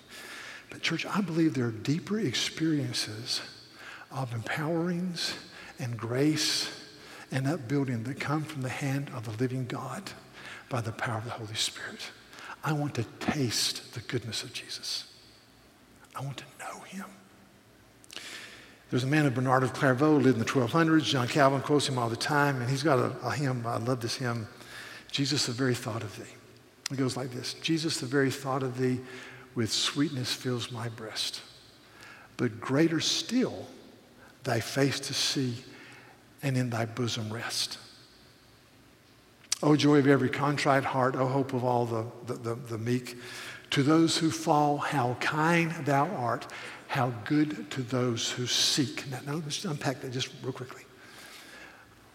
[0.69, 3.41] But, church, I believe there are deeper experiences
[4.11, 5.33] of empowerings
[5.79, 6.71] and grace
[7.31, 10.11] and upbuilding that come from the hand of the living God
[10.69, 12.11] by the power of the Holy Spirit.
[12.63, 15.05] I want to taste the goodness of Jesus.
[16.15, 16.43] I want to.
[18.89, 21.03] There's a man named Bernard of Clairvaux, lived in the 1200s.
[21.03, 23.63] John Calvin quotes him all the time, and he's got a, a hymn.
[23.65, 24.47] I love this hymn.
[25.11, 26.31] Jesus, the very thought of thee.
[26.91, 28.99] It goes like this Jesus, the very thought of thee
[29.55, 31.41] with sweetness fills my breast.
[32.37, 33.67] But greater still,
[34.43, 35.55] thy face to see,
[36.41, 37.77] and in thy bosom rest.
[39.61, 43.17] O joy of every contrite heart, O hope of all the, the, the, the meek,
[43.71, 46.47] to those who fall, how kind thou art,
[46.89, 49.07] how good to those who seek.
[49.11, 50.81] Now, now let's unpack that just real quickly.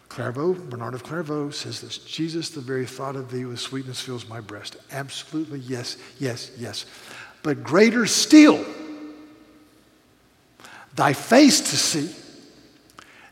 [0.08, 4.28] Clairvaux, Bernard of Clairvaux says this Jesus, the very thought of thee with sweetness fills
[4.28, 4.76] my breast.
[4.90, 6.86] Absolutely, yes, yes, yes.
[7.44, 8.64] But greater still,
[10.96, 12.12] thy face to see,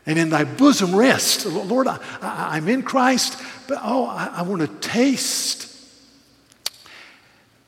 [0.05, 1.45] and in thy bosom rest.
[1.45, 3.37] Lord, I, am in Christ,
[3.67, 5.69] but oh, I, I want to taste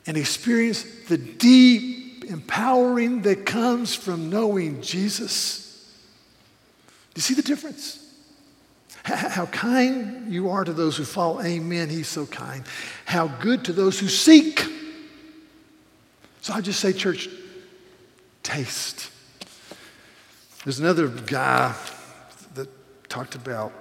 [0.07, 5.93] and experience the deep empowering that comes from knowing Jesus.
[7.13, 8.01] Do you see the difference?
[9.03, 11.39] How kind you are to those who follow.
[11.41, 11.89] Amen.
[11.89, 12.63] He's so kind.
[13.05, 14.65] How good to those who seek.
[16.41, 17.29] So I just say, church,
[18.41, 19.11] taste.
[20.63, 21.75] There's another guy
[22.55, 22.67] that
[23.07, 23.71] talked about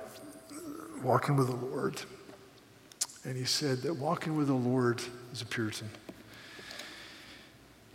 [1.02, 2.00] walking with the Lord.
[3.24, 5.88] And he said that walking with the Lord is a Puritan.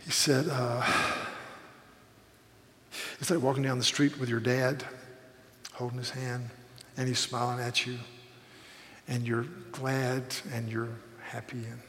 [0.04, 0.86] He said, uh,
[3.20, 4.84] it's like walking down the street with your dad,
[5.72, 6.48] holding his hand,
[6.96, 7.98] and he's smiling at you,
[9.08, 10.22] and you're glad
[10.52, 10.88] and you're
[11.22, 11.58] happy.
[11.58, 11.80] And,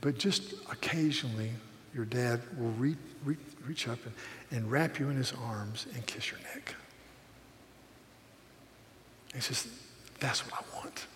[0.00, 1.50] but just occasionally,
[1.94, 4.14] your dad will reach, reach, reach up and,
[4.50, 6.74] and wrap you in his arms and kiss your neck.
[9.34, 9.66] He says,
[10.20, 11.06] That's what I want.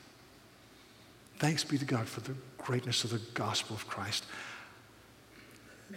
[1.38, 4.24] Thanks be to God for the greatness of the gospel of Christ.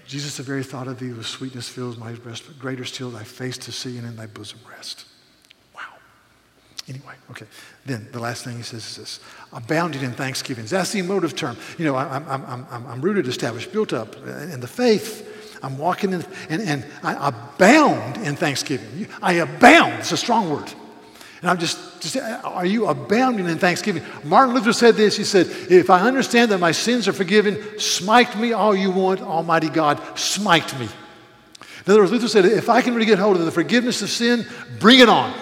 [0.07, 3.23] Jesus, the very thought of thee with sweetness fills my breast, but greater still thy
[3.23, 5.05] face to see and in thy bosom rest.
[5.75, 5.81] Wow.
[6.87, 7.45] Anyway, okay.
[7.85, 9.19] Then the last thing he says is this
[9.53, 10.69] abounding in thanksgivings.
[10.69, 11.57] That's the emotive term.
[11.77, 15.59] You know, I'm, I'm, I'm, I'm rooted, established, built up in the faith.
[15.63, 19.07] I'm walking in, and, and I abound in thanksgiving.
[19.21, 19.99] I abound.
[19.99, 20.73] It's a strong word.
[21.41, 24.03] And I'm just, just, are you abounding in thanksgiving?
[24.23, 25.17] Martin Luther said this.
[25.17, 29.21] He said, If I understand that my sins are forgiven, smite me all you want,
[29.21, 30.87] Almighty God, smite me.
[31.85, 34.09] In other words, Luther said, If I can really get hold of the forgiveness of
[34.09, 34.45] sin,
[34.79, 35.33] bring it on.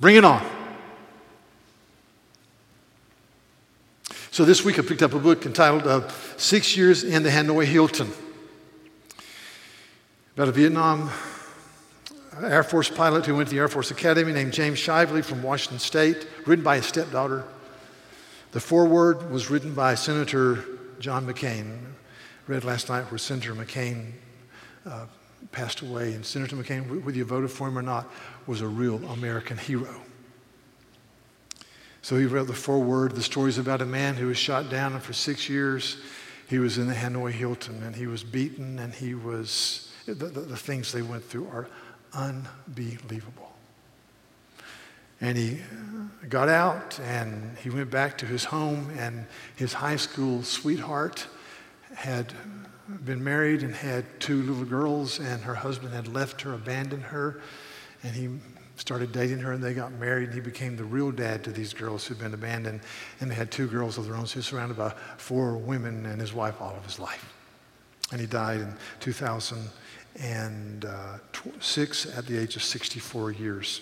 [0.00, 0.44] Bring it on.
[4.30, 6.08] So this week I picked up a book entitled uh,
[6.38, 8.10] Six Years in the Hanoi Hilton
[10.34, 11.10] about a Vietnam
[12.40, 15.78] Air Force pilot who went to the Air Force Academy named James Shively from Washington
[15.78, 17.44] State, written by his stepdaughter.
[18.52, 20.64] The foreword was written by Senator
[20.98, 21.78] John McCain.
[22.46, 24.12] Read last night where Senator McCain
[24.86, 25.06] uh,
[25.52, 28.10] passed away, and Senator McCain, whether you voted for him or not,
[28.46, 30.00] was a real American hero.
[32.00, 33.12] So he wrote the foreword.
[33.12, 35.98] The story is about a man who was shot down, and for six years
[36.48, 40.40] he was in the Hanoi Hilton, and he was beaten, and he was the, the,
[40.40, 41.68] the things they went through are
[42.14, 43.52] unbelievable.
[45.20, 45.60] And he
[46.28, 51.26] got out and he went back to his home, and his high school sweetheart
[51.94, 52.32] had
[53.04, 57.40] been married and had two little girls, and her husband had left her, abandoned her,
[58.02, 58.28] and he
[58.76, 61.72] started dating her, and they got married, and he became the real dad to these
[61.72, 62.80] girls who'd been abandoned,
[63.20, 64.26] and they had two girls of their own.
[64.26, 67.32] So he was surrounded by four women and his wife all of his life.
[68.10, 69.70] And he died in 2000
[70.18, 71.18] and uh,
[71.60, 73.80] six at the age of 64 years.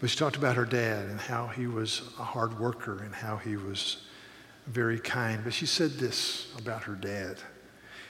[0.00, 3.36] But she talked about her dad and how he was a hard worker and how
[3.36, 3.98] he was
[4.66, 5.42] very kind.
[5.42, 7.38] But she said this about her dad.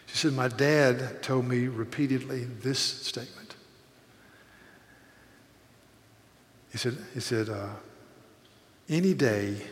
[0.07, 3.57] She said, My dad told me repeatedly this statement.
[6.73, 7.69] He said, he said uh,
[8.89, 9.63] Any day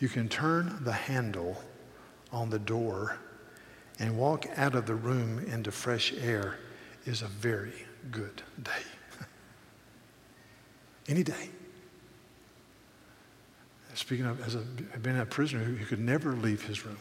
[0.00, 1.62] you can turn the handle
[2.32, 3.18] on the door
[4.02, 6.58] and walk out of the room into fresh air
[7.06, 7.72] is a very
[8.10, 8.82] good day.
[11.08, 11.50] Any day.
[13.94, 14.64] Speaking of, as a,
[15.02, 16.98] being a prisoner who, who could never leave his room,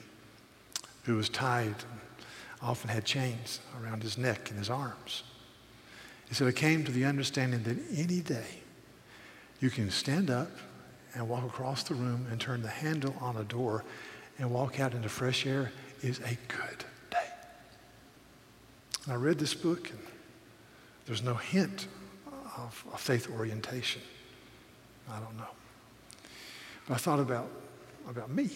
[1.05, 1.99] who was tied, and
[2.61, 5.23] often had chains around his neck and his arms.
[6.29, 8.61] He said, I came to the understanding that any day
[9.59, 10.51] you can stand up
[11.15, 13.83] and walk across the room and turn the handle on a door
[14.37, 15.71] and walk out into fresh air
[16.01, 17.17] is a good day.
[19.07, 19.99] I read this book, and
[21.05, 21.87] there's no hint
[22.57, 24.01] of, of faith orientation.
[25.09, 25.49] I don't know.
[26.87, 27.49] But I thought about,
[28.09, 28.49] about me.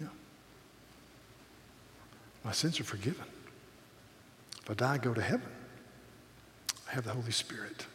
[0.00, 0.08] Yeah.
[2.44, 3.24] My sins are forgiven.
[4.62, 5.48] If I die, I go to heaven.
[6.90, 7.86] I have the Holy Spirit.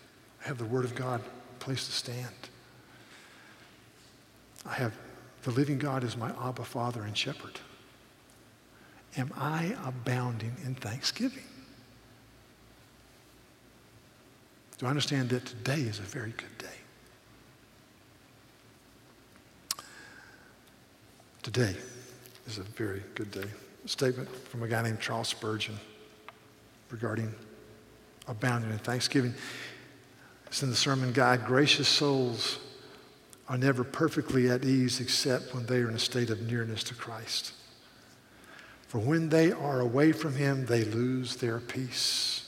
[0.44, 1.22] I have the Word of God,
[1.60, 2.34] place to stand.
[4.66, 4.94] I have
[5.44, 7.60] the living God as my Abba Father and Shepherd.
[9.18, 11.43] Am I abounding in thanksgiving?
[14.78, 16.66] Do I understand that today is a very good day?
[21.43, 21.76] Today
[22.47, 23.45] is a very good day.
[23.86, 25.78] A statement from a guy named Charles Spurgeon
[26.89, 27.34] regarding
[28.28, 29.34] abounding in thanksgiving.
[30.47, 32.59] It's in the sermon guide Gracious souls
[33.49, 36.95] are never perfectly at ease except when they are in a state of nearness to
[36.95, 37.53] Christ.
[38.94, 42.48] For when they are away from him, they lose their peace.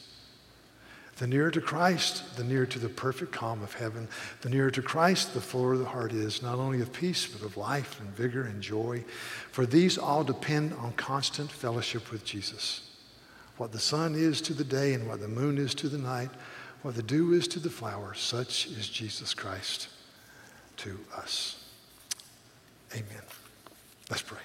[1.17, 4.07] The nearer to Christ, the nearer to the perfect calm of heaven.
[4.41, 7.57] The nearer to Christ, the fuller the heart is, not only of peace, but of
[7.57, 9.03] life and vigor and joy.
[9.51, 12.91] For these all depend on constant fellowship with Jesus.
[13.57, 16.29] What the sun is to the day and what the moon is to the night,
[16.83, 19.87] what the dew is to the flower, such is Jesus Christ
[20.77, 21.65] to us.
[22.93, 23.23] Amen.
[24.11, 24.41] Let's pray.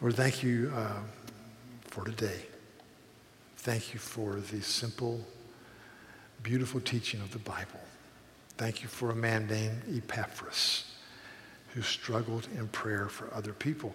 [0.00, 1.00] Lord, thank you uh,
[1.82, 2.40] for today.
[3.58, 5.20] Thank you for the simple,
[6.42, 7.80] beautiful teaching of the Bible.
[8.56, 10.94] Thank you for a man named Epaphras
[11.74, 13.94] who struggled in prayer for other people.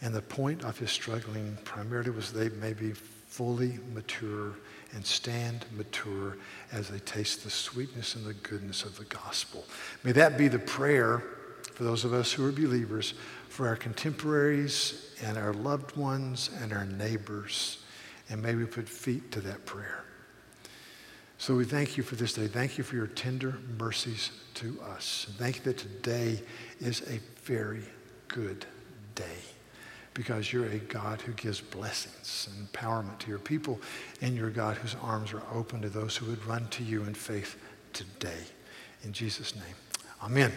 [0.00, 4.52] And the point of his struggling primarily was they may be fully mature
[4.94, 6.36] and stand mature
[6.70, 9.64] as they taste the sweetness and the goodness of the gospel.
[10.04, 11.24] May that be the prayer
[11.74, 13.14] for those of us who are believers,
[13.52, 17.84] for our contemporaries and our loved ones and our neighbors.
[18.30, 20.04] And may we put feet to that prayer.
[21.36, 22.46] So we thank you for this day.
[22.46, 25.26] Thank you for your tender mercies to us.
[25.36, 26.42] Thank you that today
[26.80, 27.82] is a very
[28.28, 28.64] good
[29.14, 29.42] day
[30.14, 33.80] because you're a God who gives blessings and empowerment to your people,
[34.22, 37.02] and you're a God whose arms are open to those who would run to you
[37.04, 37.58] in faith
[37.92, 38.44] today.
[39.04, 39.74] In Jesus' name,
[40.22, 40.52] amen.